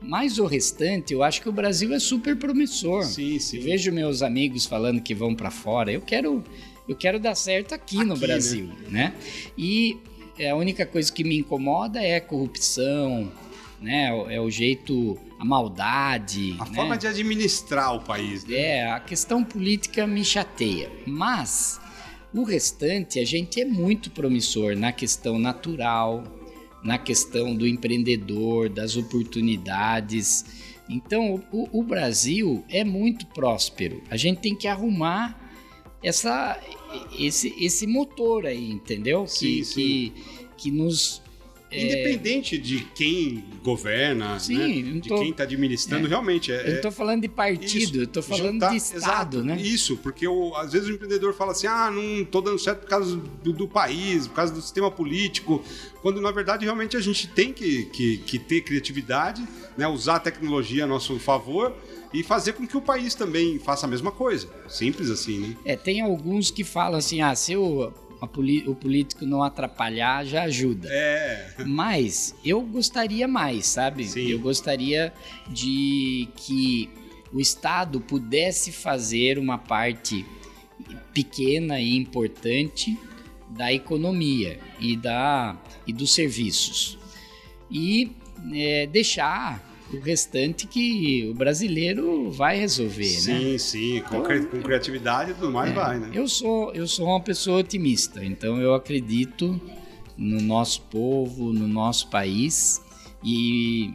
Mas 0.00 0.38
o 0.38 0.46
restante, 0.46 1.12
eu 1.12 1.24
acho 1.24 1.42
que 1.42 1.48
o 1.48 1.52
Brasil 1.52 1.92
é 1.92 1.98
super 1.98 2.36
promissor. 2.36 3.02
Sim, 3.02 3.34
Eu 3.34 3.40
sim. 3.40 3.58
vejo 3.58 3.90
meus 3.90 4.22
amigos 4.22 4.64
falando 4.64 5.00
que 5.02 5.12
vão 5.12 5.34
para 5.34 5.50
fora. 5.50 5.90
Eu 5.90 6.02
quero, 6.02 6.44
eu 6.88 6.94
quero 6.94 7.18
dar 7.18 7.34
certo 7.34 7.74
aqui, 7.74 7.96
no 8.04 8.12
Aqui, 8.12 8.20
Brasil, 8.20 8.70
né? 8.88 9.12
E 9.58 9.96
a 10.48 10.54
única 10.54 10.86
coisa 10.86 11.12
que 11.12 11.24
me 11.24 11.36
incomoda 11.38 12.00
é 12.00 12.14
a 12.14 12.20
corrupção, 12.20 13.32
né? 13.84 14.08
É 14.34 14.40
o 14.40 14.50
jeito, 14.50 15.16
a 15.38 15.44
maldade, 15.44 16.56
A 16.58 16.64
né? 16.64 16.74
forma 16.74 16.96
de 16.96 17.06
administrar 17.06 17.94
o 17.94 18.00
país. 18.00 18.44
Né? 18.44 18.56
É, 18.56 18.90
a 18.90 18.98
questão 18.98 19.44
política 19.44 20.06
me 20.06 20.24
chateia, 20.24 20.90
mas 21.06 21.78
o 22.32 22.42
restante 22.42 23.20
a 23.20 23.24
gente 23.24 23.60
é 23.60 23.64
muito 23.64 24.10
promissor 24.10 24.74
na 24.74 24.90
questão 24.90 25.38
natural, 25.38 26.24
na 26.82 26.98
questão 26.98 27.54
do 27.54 27.66
empreendedor, 27.66 28.68
das 28.70 28.96
oportunidades. 28.96 30.44
Então, 30.88 31.42
o, 31.52 31.80
o 31.80 31.82
Brasil 31.82 32.64
é 32.68 32.84
muito 32.84 33.26
próspero. 33.26 34.02
A 34.10 34.16
gente 34.16 34.40
tem 34.40 34.54
que 34.54 34.66
arrumar 34.66 35.38
essa, 36.02 36.60
esse, 37.18 37.54
esse 37.58 37.86
motor 37.86 38.46
aí, 38.46 38.70
entendeu? 38.70 39.26
Sim, 39.26 39.46
que, 39.46 39.64
sim. 39.64 39.74
que, 39.74 40.12
que 40.56 40.70
nos 40.70 41.22
Independente 41.82 42.58
de 42.58 42.80
quem 42.94 43.44
governa, 43.62 44.38
Sim, 44.38 44.82
né? 44.82 45.00
de 45.00 45.08
tô- 45.08 45.18
quem 45.18 45.30
está 45.30 45.42
administrando, 45.44 46.06
realmente 46.08 46.52
é. 46.52 46.60
Eu 46.62 46.68
não 46.70 46.76
estou 46.76 46.92
falando 46.92 47.22
de 47.22 47.28
partido, 47.28 47.98
eu 47.98 48.04
estou 48.04 48.22
falando 48.22 48.52
juntar- 48.52 48.70
de 48.70 48.76
Estado, 48.76 48.96
exato, 49.38 49.42
né? 49.44 49.60
Isso, 49.60 49.96
porque 49.96 50.26
o- 50.28 50.54
às 50.56 50.72
vezes 50.72 50.88
o 50.88 50.92
empreendedor 50.92 51.34
fala 51.34 51.52
assim: 51.52 51.66
ah, 51.66 51.90
não 51.90 52.22
estou 52.22 52.40
dando 52.42 52.58
certo 52.58 52.80
por 52.80 52.88
causa 52.88 53.16
do, 53.16 53.52
do 53.52 53.66
país, 53.68 54.26
por 54.26 54.34
causa 54.34 54.52
do 54.52 54.60
sistema 54.60 54.90
político, 54.90 55.62
quando 56.02 56.20
na 56.20 56.30
verdade 56.30 56.64
realmente 56.64 56.96
a 56.96 57.00
gente 57.00 57.26
tem 57.28 57.52
que, 57.52 57.86
que, 57.86 58.18
que 58.18 58.38
ter 58.38 58.60
criatividade, 58.62 59.46
né? 59.76 59.86
usar 59.88 60.16
a 60.16 60.20
tecnologia 60.20 60.84
a 60.84 60.86
nosso 60.86 61.18
favor 61.18 61.74
e 62.12 62.22
fazer 62.22 62.52
com 62.52 62.64
que 62.66 62.76
o 62.76 62.80
país 62.80 63.14
também 63.14 63.58
faça 63.58 63.86
a 63.86 63.88
mesma 63.88 64.12
coisa. 64.12 64.48
Simples 64.68 65.10
assim, 65.10 65.38
né? 65.40 65.56
É, 65.64 65.76
tem 65.76 66.00
alguns 66.00 66.50
que 66.50 66.62
falam 66.62 66.98
assim, 66.98 67.20
ah, 67.20 67.34
se 67.34 67.54
poli- 67.56 67.92
o 68.24 68.74
político 68.74 69.24
não 69.24 69.42
atrapalhar, 69.42 70.24
já 70.24 70.44
ajuda. 70.44 70.88
É, 70.90 71.54
Mas 71.66 72.34
eu 72.44 72.60
gostaria 72.62 73.28
mais, 73.28 73.66
sabe? 73.66 74.04
Sim. 74.04 74.28
Eu 74.28 74.38
gostaria 74.38 75.12
de 75.48 76.28
que 76.36 76.90
o 77.32 77.40
Estado 77.40 78.00
pudesse 78.00 78.70
fazer 78.72 79.38
uma 79.38 79.58
parte 79.58 80.24
pequena 81.12 81.80
e 81.80 81.96
importante 81.96 82.98
da 83.50 83.72
economia 83.72 84.58
e, 84.80 84.96
da, 84.96 85.56
e 85.86 85.92
dos 85.92 86.12
serviços. 86.12 86.98
E 87.70 88.12
é, 88.52 88.86
deixar 88.86 89.73
o 89.96 90.00
restante 90.00 90.66
que 90.66 91.28
o 91.30 91.34
brasileiro 91.34 92.30
vai 92.30 92.58
resolver, 92.58 93.04
né? 93.04 93.20
sim, 93.20 93.58
sim, 93.58 94.02
com, 94.08 94.20
cri- 94.22 94.46
com 94.46 94.60
criatividade 94.62 95.30
e 95.32 95.34
tudo 95.34 95.50
mais 95.50 95.70
É, 95.70 95.74
vai, 95.74 95.98
né? 95.98 96.10
Eu 96.12 96.26
sou, 96.28 96.72
eu 96.74 96.86
sou 96.86 97.06
uma 97.06 97.20
pessoa 97.20 97.58
otimista, 97.60 98.24
então 98.24 98.60
eu 98.60 98.74
acredito 98.74 99.60
no 100.16 100.40
nosso 100.40 100.80
povo, 100.82 101.52
no 101.52 101.66
nosso 101.66 102.08
país 102.08 102.80
e 103.22 103.92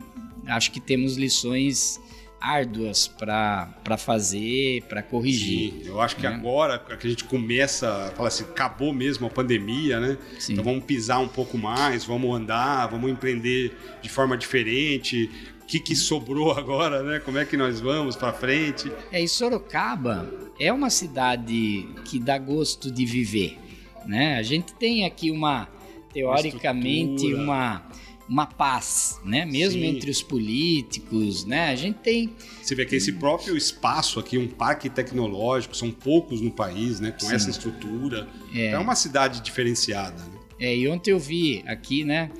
acho 0.47 0.71
que 0.71 0.79
temos 0.79 1.15
lições 1.17 1.99
árduas 2.41 3.05
para 3.07 3.97
fazer, 3.97 4.83
para 4.83 5.03
corrigir. 5.03 5.71
Sim, 5.73 5.81
eu 5.85 5.99
acho 5.99 6.15
que 6.15 6.21
né? 6.23 6.29
agora 6.29 6.79
que 6.79 7.05
a 7.05 7.09
gente 7.09 7.25
começa 7.25 7.89
a 8.07 8.11
falar 8.11 8.29
assim, 8.29 8.43
acabou 8.43 8.93
mesmo 8.93 9.27
a 9.27 9.29
pandemia, 9.29 9.99
né? 9.99 10.17
Sim. 10.39 10.53
Então 10.53 10.63
vamos 10.63 10.83
pisar 10.85 11.19
um 11.19 11.27
pouco 11.27 11.57
mais, 11.57 12.05
vamos 12.05 12.33
andar, 12.35 12.87
vamos 12.87 13.11
empreender 13.11 13.77
de 14.01 14.07
forma 14.09 14.37
diferente. 14.37 15.29
O 15.69 15.71
que, 15.71 15.79
que 15.79 15.95
sobrou 15.95 16.49
agora, 16.57 17.03
né? 17.03 17.19
Como 17.19 17.37
é 17.37 17.45
que 17.45 17.55
nós 17.55 17.79
vamos 17.79 18.15
para 18.15 18.33
frente? 18.33 18.91
É, 19.11 19.21
e 19.21 19.27
Sorocaba 19.27 20.27
é 20.59 20.73
uma 20.73 20.89
cidade 20.89 21.87
que 22.05 22.17
dá 22.17 22.39
gosto 22.39 22.89
de 22.89 23.05
viver, 23.05 23.59
né? 24.03 24.37
A 24.37 24.41
gente 24.41 24.73
tem 24.73 25.05
aqui 25.05 25.29
uma 25.29 25.69
teoricamente 26.11 27.31
uma 27.35 27.87
uma 28.27 28.47
paz, 28.47 29.19
né? 29.23 29.45
Mesmo 29.45 29.81
Sim. 29.81 29.87
entre 29.87 30.09
os 30.09 30.23
políticos, 30.23 31.45
né? 31.45 31.69
A 31.69 31.75
gente 31.75 31.97
tem. 31.99 32.33
Você 32.63 32.73
vê 32.73 32.83
que 32.83 32.95
esse 32.95 33.13
próprio 33.13 33.55
espaço 33.55 34.19
aqui, 34.19 34.39
um 34.39 34.47
parque 34.47 34.89
tecnológico, 34.89 35.77
são 35.77 35.91
poucos 35.91 36.41
no 36.41 36.49
país, 36.49 36.99
né? 36.99 37.11
Com 37.11 37.27
Sim. 37.27 37.35
essa 37.35 37.49
estrutura. 37.49 38.27
É. 38.55 38.71
é 38.71 38.77
uma 38.79 38.95
cidade 38.95 39.41
diferenciada. 39.41 40.23
Né? 40.23 40.39
É, 40.59 40.75
e 40.75 40.87
ontem 40.87 41.11
eu 41.11 41.19
vi 41.19 41.63
aqui, 41.67 42.03
né? 42.03 42.31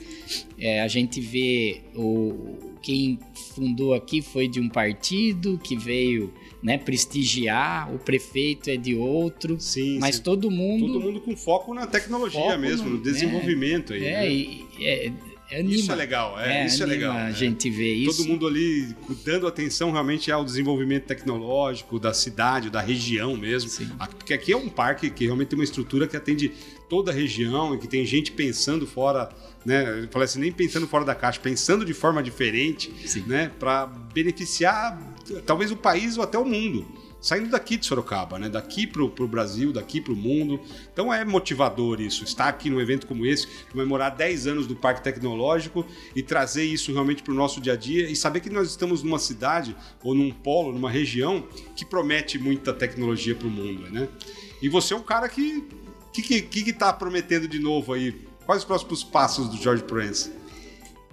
É, 0.57 0.81
a 0.81 0.87
gente 0.87 1.21
vê 1.21 1.81
o 1.95 2.68
quem 2.81 3.19
fundou 3.55 3.93
aqui 3.93 4.21
foi 4.21 4.47
de 4.47 4.59
um 4.59 4.69
partido 4.69 5.59
que 5.63 5.75
veio 5.75 6.33
né, 6.61 6.77
prestigiar, 6.77 7.93
o 7.93 7.99
prefeito 7.99 8.69
é 8.69 8.77
de 8.77 8.95
outro, 8.95 9.59
sim, 9.59 9.97
mas 9.99 10.15
sim. 10.15 10.23
todo 10.23 10.51
mundo 10.51 10.87
todo 10.87 10.99
mundo 10.99 11.21
com 11.21 11.35
foco 11.35 11.73
na 11.73 11.87
tecnologia 11.87 12.39
foco 12.39 12.57
mesmo, 12.57 12.89
no, 12.89 12.97
no 12.97 13.01
desenvolvimento 13.01 13.93
é, 13.93 14.15
aí. 14.15 14.65
É, 14.79 15.09
né? 15.09 15.15
e, 15.17 15.17
é, 15.17 15.29
Anima. 15.51 15.73
Isso 15.73 15.91
é 15.91 15.95
legal, 15.95 16.39
é, 16.39 16.61
é 16.61 16.65
isso 16.67 16.83
é 16.83 16.85
legal. 16.85 17.15
A 17.15 17.29
é. 17.29 17.33
gente 17.33 17.69
vê 17.71 17.91
isso. 17.93 18.17
Todo 18.17 18.29
mundo 18.29 18.47
ali 18.47 18.95
dando 19.25 19.47
atenção 19.47 19.91
realmente 19.91 20.31
ao 20.31 20.45
desenvolvimento 20.45 21.05
tecnológico 21.05 21.99
da 21.99 22.13
cidade, 22.13 22.69
da 22.69 22.81
região 22.81 23.35
mesmo. 23.35 23.67
Sim. 23.67 23.89
Porque 24.17 24.33
aqui 24.33 24.51
é 24.51 24.57
um 24.57 24.69
parque 24.69 25.09
que 25.09 25.25
realmente 25.25 25.47
tem 25.49 25.57
uma 25.57 25.63
estrutura 25.63 26.07
que 26.07 26.15
atende 26.15 26.51
toda 26.89 27.12
a 27.12 27.13
região 27.13 27.75
e 27.75 27.78
que 27.78 27.88
tem 27.88 28.06
gente 28.06 28.32
pensando 28.32 28.88
fora, 28.88 29.30
né? 29.65 30.04
Eu 30.04 30.10
falei 30.10 30.25
assim, 30.25 30.39
nem 30.39 30.52
pensando 30.52 30.88
fora 30.88 31.06
da 31.06 31.15
caixa, 31.15 31.39
pensando 31.39 31.86
de 31.86 31.93
forma 31.93 32.21
diferente, 32.23 32.91
Sim. 33.08 33.23
né? 33.28 33.52
Para 33.60 33.86
beneficiar 33.86 34.99
talvez 35.45 35.71
o 35.71 35.78
país 35.78 36.17
ou 36.17 36.23
até 36.23 36.38
o 36.38 36.45
mundo 36.45 36.86
saindo 37.21 37.49
daqui 37.49 37.75
de 37.78 37.86
Sorocaba, 37.86 38.39
né? 38.39 38.49
Daqui 38.49 38.88
para 38.88 39.04
o 39.04 39.28
Brasil, 39.28 39.71
daqui 39.71 39.99
para 39.99 40.13
o 40.13 40.15
mundo. 40.15 40.60
Então 40.91 41.13
é 41.13 41.25
motivador 41.25 41.99
isso, 41.99 42.23
estar 42.23 42.47
aqui 42.47 42.69
num 42.69 42.80
evento 42.80 43.06
como 43.06 43.25
esse, 43.25 43.47
comemorar 43.71 44.15
10 44.15 44.47
anos 44.47 44.67
do 44.67 44.75
Parque 44.75 45.04
Tecnológico 45.04 45.86
e 46.15 46.23
trazer 46.23 46.63
isso 46.63 46.93
realmente 46.93 47.21
para 47.21 47.34
o 47.34 47.36
nosso 47.36 47.60
dia 47.60 47.73
a 47.73 47.75
dia 47.75 48.10
e 48.10 48.15
saber 48.15 48.39
que 48.39 48.49
nós 48.49 48.69
estamos 48.69 49.04
numa 49.04 49.19
cidade 49.19 49.75
ou 50.04 50.15
num 50.15 50.32
polo, 50.32 50.71
numa 50.71 50.89
região 50.89 51.45
que 51.75 51.86
promete 51.86 52.39
muita 52.39 52.73
tecnologia 52.73 53.36
para 53.36 53.47
o 53.47 53.52
mundo, 53.52 53.89
né? 53.91 54.08
E 54.62 54.69
você 54.69 54.93
é 54.93 54.97
um 54.97 55.04
cara 55.04 55.28
que 55.30 55.63
que 56.12 56.41
que, 56.41 56.63
que 56.63 56.74
tá 56.74 56.91
prometendo 56.91 57.48
de 57.48 57.60
novo 57.60 57.93
aí? 57.93 58.12
Quais 58.45 58.62
os 58.62 58.65
próximos 58.65 59.04
passos 59.04 59.48
do 59.50 59.58
George 59.58 59.84
Prince? 59.84 60.32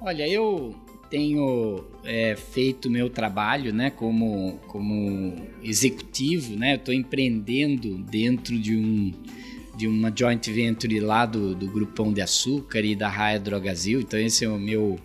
Olha, 0.01 0.27
eu 0.29 0.75
tenho 1.11 1.85
é, 2.05 2.37
feito 2.37 2.91
meu 2.91 3.09
trabalho 3.09 3.73
né, 3.73 3.91
como, 3.91 4.59
como 4.67 5.35
executivo, 5.63 6.57
né, 6.57 6.75
estou 6.75 6.93
empreendendo 6.93 7.99
dentro 7.99 8.59
de, 8.59 8.77
um, 8.77 9.13
de 9.77 9.87
uma 9.87 10.13
joint 10.15 10.51
venture 10.51 10.99
lá 11.01 11.27
do, 11.27 11.55
do 11.55 11.67
Grupão 11.69 12.13
de 12.13 12.21
Açúcar 12.21 12.81
e 12.81 12.95
da 12.95 13.09
Raia 13.09 13.39
Drogazil, 13.39 14.01
então 14.01 14.19
esse 14.19 14.45
é 14.45 14.49
o 14.49 14.59
meu, 14.59 14.99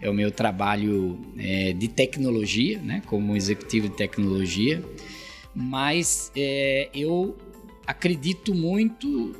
é 0.00 0.08
o 0.08 0.14
meu 0.14 0.30
trabalho 0.30 1.18
é, 1.38 1.72
de 1.72 1.88
tecnologia, 1.88 2.78
né, 2.78 3.02
como 3.06 3.36
executivo 3.36 3.88
de 3.88 3.96
tecnologia, 3.96 4.82
mas 5.54 6.32
é, 6.34 6.88
eu 6.94 7.36
acredito 7.86 8.54
muito 8.54 9.34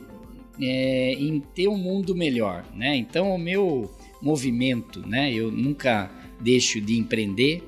é, 0.61 1.13
em 1.15 1.41
ter 1.41 1.69
um 1.69 1.77
mundo 1.77 2.15
melhor, 2.15 2.65
né? 2.75 2.97
Então 2.97 3.35
o 3.35 3.39
meu 3.39 3.91
movimento, 4.21 5.07
né? 5.07 5.33
Eu 5.33 5.51
nunca 5.51 6.11
deixo 6.41 6.81
de 6.81 6.99
empreender, 6.99 7.63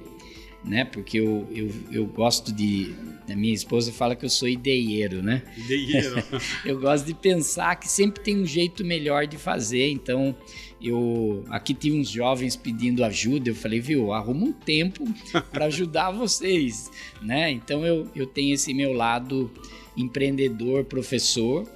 né? 0.64 0.84
Porque 0.84 1.18
eu, 1.18 1.46
eu, 1.52 1.70
eu 1.90 2.06
gosto 2.06 2.52
de. 2.52 2.94
A 3.28 3.34
minha 3.34 3.54
esposa 3.54 3.90
fala 3.90 4.14
que 4.14 4.24
eu 4.24 4.28
sou 4.28 4.46
ideieiro, 4.46 5.22
né? 5.22 5.42
Ideieiro. 5.56 6.22
eu 6.64 6.78
gosto 6.78 7.06
de 7.06 7.14
pensar 7.14 7.74
que 7.76 7.88
sempre 7.88 8.22
tem 8.22 8.36
um 8.38 8.46
jeito 8.46 8.84
melhor 8.84 9.26
de 9.26 9.38
fazer. 9.38 9.88
Então, 9.90 10.36
eu 10.80 11.42
aqui 11.48 11.72
tive 11.72 11.98
uns 11.98 12.10
jovens 12.10 12.54
pedindo 12.54 13.02
ajuda. 13.02 13.48
Eu 13.48 13.54
falei, 13.54 13.80
viu, 13.80 14.12
arruma 14.12 14.46
um 14.46 14.52
tempo 14.52 15.04
para 15.50 15.64
ajudar 15.66 16.10
vocês, 16.10 16.90
né? 17.22 17.50
Então, 17.50 17.84
eu, 17.84 18.06
eu 18.14 18.26
tenho 18.26 18.54
esse 18.54 18.74
meu 18.74 18.92
lado 18.92 19.50
empreendedor, 19.96 20.84
professor. 20.84 21.68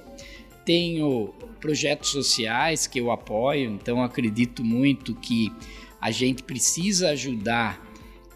Tenho 0.65 1.33
projetos 1.59 2.09
sociais 2.09 2.87
que 2.87 2.99
eu 2.99 3.11
apoio, 3.11 3.71
então 3.71 4.03
acredito 4.03 4.63
muito 4.63 5.15
que 5.15 5.51
a 5.99 6.11
gente 6.11 6.43
precisa 6.43 7.09
ajudar 7.09 7.87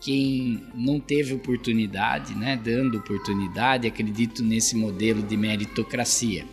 quem 0.02 0.62
não 0.76 1.00
teve 1.00 1.34
oportunidade, 1.34 2.36
né, 2.36 2.60
dando 2.62 2.98
oportunidade, 2.98 3.88
acredito 3.88 4.44
nesse 4.44 4.76
modelo 4.76 5.22
de 5.22 5.38
meritocracia. 5.38 6.46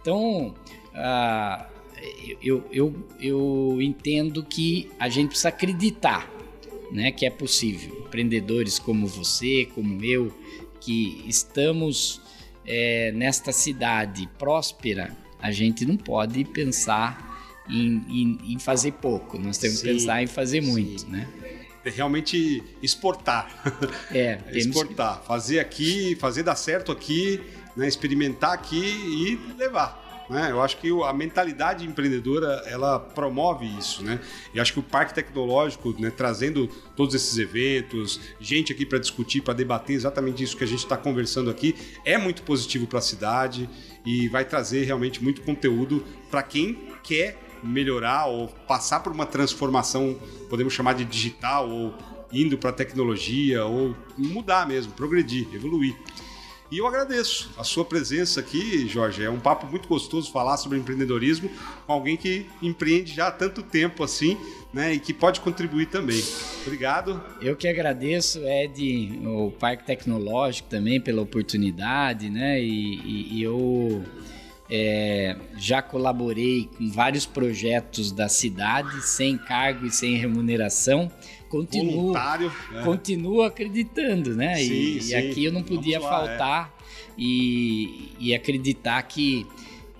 Então, 0.00 0.54
uh, 0.94 1.64
eu, 2.42 2.64
eu, 2.72 2.94
eu 3.20 3.78
entendo 3.80 4.42
que 4.44 4.90
a 4.98 5.08
gente 5.08 5.28
precisa 5.28 5.50
acreditar 5.50 6.38
né, 6.90 7.10
que 7.10 7.26
é 7.26 7.30
possível. 7.30 8.04
Empreendedores 8.06 8.78
como 8.78 9.06
você, 9.06 9.68
como 9.74 10.04
eu, 10.04 10.32
que 10.80 11.22
estamos 11.26 12.20
é, 12.68 13.10
nesta 13.12 13.50
cidade 13.50 14.28
próspera, 14.38 15.16
a 15.40 15.50
gente 15.50 15.86
não 15.86 15.96
pode 15.96 16.44
pensar 16.44 17.26
em, 17.68 18.04
em, 18.08 18.52
em 18.52 18.58
fazer 18.58 18.92
pouco, 18.92 19.38
nós 19.38 19.56
temos 19.56 19.78
sim, 19.78 19.86
que 19.86 19.92
pensar 19.94 20.22
em 20.22 20.26
fazer 20.26 20.60
muito, 20.60 21.00
sim. 21.00 21.08
né? 21.08 21.26
É 21.84 21.90
realmente 21.90 22.62
exportar. 22.82 23.48
É, 24.12 24.38
exportar, 24.52 25.20
que... 25.20 25.26
fazer 25.26 25.60
aqui, 25.60 26.16
fazer 26.16 26.42
dar 26.42 26.56
certo 26.56 26.92
aqui, 26.92 27.40
né? 27.76 27.86
experimentar 27.86 28.52
aqui 28.52 28.76
e 28.76 29.54
levar. 29.56 30.07
Né? 30.28 30.50
Eu 30.50 30.60
acho 30.60 30.76
que 30.76 30.90
a 31.04 31.12
mentalidade 31.12 31.86
empreendedora 31.86 32.62
ela 32.66 33.00
promove 33.00 33.66
isso, 33.78 34.02
né? 34.02 34.20
E 34.52 34.60
acho 34.60 34.74
que 34.74 34.78
o 34.78 34.82
Parque 34.82 35.14
Tecnológico, 35.14 35.94
né, 35.98 36.10
trazendo 36.10 36.68
todos 36.94 37.14
esses 37.14 37.38
eventos, 37.38 38.20
gente 38.38 38.72
aqui 38.72 38.84
para 38.84 38.98
discutir, 38.98 39.40
para 39.40 39.54
debater 39.54 39.96
exatamente 39.96 40.42
isso 40.42 40.56
que 40.56 40.64
a 40.64 40.66
gente 40.66 40.80
está 40.80 40.96
conversando 40.96 41.50
aqui, 41.50 41.74
é 42.04 42.18
muito 42.18 42.42
positivo 42.42 42.86
para 42.86 42.98
a 42.98 43.02
cidade 43.02 43.68
e 44.04 44.28
vai 44.28 44.44
trazer 44.44 44.84
realmente 44.84 45.22
muito 45.22 45.40
conteúdo 45.40 46.04
para 46.30 46.42
quem 46.42 46.78
quer 47.02 47.38
melhorar 47.62 48.26
ou 48.26 48.48
passar 48.48 49.00
por 49.00 49.12
uma 49.12 49.26
transformação, 49.26 50.16
podemos 50.48 50.72
chamar 50.72 50.94
de 50.94 51.04
digital 51.04 51.68
ou 51.68 51.94
indo 52.32 52.58
para 52.58 52.70
a 52.70 52.72
tecnologia 52.72 53.64
ou 53.64 53.96
mudar 54.16 54.66
mesmo, 54.66 54.92
progredir, 54.92 55.48
evoluir. 55.54 55.96
E 56.70 56.76
eu 56.78 56.86
agradeço 56.86 57.50
a 57.56 57.64
sua 57.64 57.82
presença 57.82 58.40
aqui, 58.40 58.86
Jorge. 58.86 59.24
É 59.24 59.30
um 59.30 59.40
papo 59.40 59.66
muito 59.66 59.88
gostoso 59.88 60.30
falar 60.30 60.58
sobre 60.58 60.76
empreendedorismo 60.76 61.50
com 61.86 61.92
alguém 61.94 62.14
que 62.14 62.46
empreende 62.60 63.14
já 63.14 63.28
há 63.28 63.30
tanto 63.30 63.62
tempo 63.62 64.04
assim, 64.04 64.36
né? 64.70 64.92
E 64.92 65.00
que 65.00 65.14
pode 65.14 65.40
contribuir 65.40 65.86
também. 65.86 66.22
Obrigado. 66.66 67.22
Eu 67.40 67.56
que 67.56 67.66
agradeço, 67.66 68.40
Ed, 68.44 69.18
o 69.24 69.50
Parque 69.52 69.84
Tecnológico 69.84 70.68
também 70.68 71.00
pela 71.00 71.22
oportunidade, 71.22 72.28
né? 72.28 72.60
E, 72.60 72.96
e, 73.00 73.38
e 73.38 73.42
eu 73.42 74.04
é, 74.70 75.36
já 75.56 75.80
colaborei 75.80 76.68
com 76.76 76.90
vários 76.90 77.24
projetos 77.24 78.12
da 78.12 78.28
cidade, 78.28 79.02
sem 79.02 79.38
cargo 79.38 79.86
e 79.86 79.90
sem 79.90 80.16
remuneração. 80.16 81.10
Continuo, 81.48 81.94
Voluntário, 81.94 82.52
é. 82.74 82.82
continuo 82.82 83.42
acreditando, 83.42 84.34
né? 84.34 84.56
Sim, 84.56 84.72
e, 84.72 85.02
sim. 85.02 85.12
e, 85.12 85.14
aqui 85.14 85.44
eu 85.44 85.52
não 85.52 85.62
podia 85.62 85.98
lá, 85.98 86.08
faltar 86.10 86.74
é. 86.78 86.82
e, 87.16 88.12
e 88.20 88.34
acreditar 88.34 89.02
que 89.04 89.46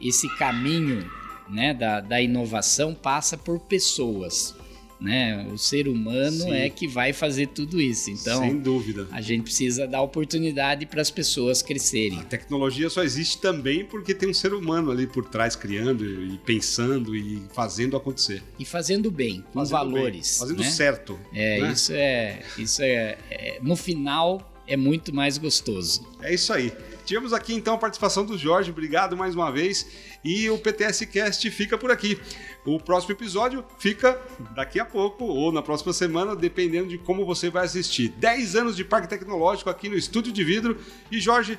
esse 0.00 0.28
caminho 0.36 1.10
né, 1.48 1.72
da, 1.72 2.00
da 2.00 2.20
inovação 2.20 2.94
passa 2.94 3.38
por 3.38 3.58
pessoas 3.60 4.57
né? 5.00 5.46
O 5.52 5.58
ser 5.58 5.88
humano 5.88 6.42
Sim. 6.42 6.52
é 6.52 6.68
que 6.68 6.86
vai 6.86 7.12
fazer 7.12 7.48
tudo 7.48 7.80
isso. 7.80 8.10
Então, 8.10 8.40
sem 8.40 8.58
dúvida, 8.58 9.06
a 9.10 9.20
gente 9.20 9.42
precisa 9.42 9.86
dar 9.86 10.02
oportunidade 10.02 10.86
para 10.86 11.00
as 11.00 11.10
pessoas 11.10 11.62
crescerem. 11.62 12.18
A 12.18 12.24
tecnologia 12.24 12.90
só 12.90 13.02
existe 13.02 13.40
também 13.40 13.84
porque 13.84 14.14
tem 14.14 14.28
um 14.28 14.34
ser 14.34 14.52
humano 14.52 14.90
ali 14.90 15.06
por 15.06 15.24
trás 15.24 15.54
criando 15.54 16.04
e 16.04 16.38
pensando 16.38 17.14
e 17.14 17.42
fazendo 17.54 17.96
acontecer 17.96 18.42
e 18.58 18.64
fazendo 18.64 19.10
bem, 19.10 19.44
com 19.52 19.60
fazendo 19.60 19.72
valores, 19.72 20.30
bem, 20.30 20.38
fazendo 20.38 20.62
né? 20.62 20.70
certo. 20.70 21.18
É 21.32 21.60
né? 21.60 21.72
isso 21.72 21.92
é 21.92 22.42
isso 22.58 22.82
é, 22.82 23.18
é 23.30 23.58
no 23.62 23.76
final 23.76 24.52
é 24.66 24.76
muito 24.76 25.14
mais 25.14 25.38
gostoso. 25.38 26.06
É 26.20 26.34
isso 26.34 26.52
aí. 26.52 26.72
Tivemos 27.08 27.32
aqui 27.32 27.54
então 27.54 27.74
a 27.74 27.78
participação 27.78 28.24
do 28.24 28.36
Jorge, 28.36 28.70
obrigado 28.70 29.16
mais 29.16 29.34
uma 29.34 29.50
vez. 29.50 29.86
E 30.22 30.50
o 30.50 30.58
PTS 30.58 31.06
Cast 31.06 31.50
fica 31.50 31.78
por 31.78 31.90
aqui. 31.90 32.20
O 32.66 32.78
próximo 32.78 33.12
episódio 33.12 33.64
fica 33.78 34.20
daqui 34.54 34.78
a 34.78 34.84
pouco 34.84 35.24
ou 35.24 35.50
na 35.50 35.62
próxima 35.62 35.92
semana, 35.94 36.36
dependendo 36.36 36.88
de 36.88 36.98
como 36.98 37.24
você 37.24 37.48
vai 37.48 37.64
assistir. 37.64 38.10
10 38.10 38.56
anos 38.56 38.76
de 38.76 38.84
Parque 38.84 39.08
Tecnológico 39.08 39.70
aqui 39.70 39.88
no 39.88 39.96
Estúdio 39.96 40.32
de 40.32 40.44
Vidro. 40.44 40.78
E 41.10 41.18
Jorge, 41.18 41.58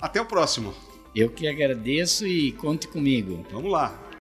até 0.00 0.20
o 0.20 0.26
próximo. 0.26 0.74
Eu 1.16 1.30
que 1.30 1.48
agradeço 1.48 2.26
e 2.26 2.52
conte 2.52 2.86
comigo. 2.86 3.46
Vamos 3.50 3.72
lá. 3.72 4.07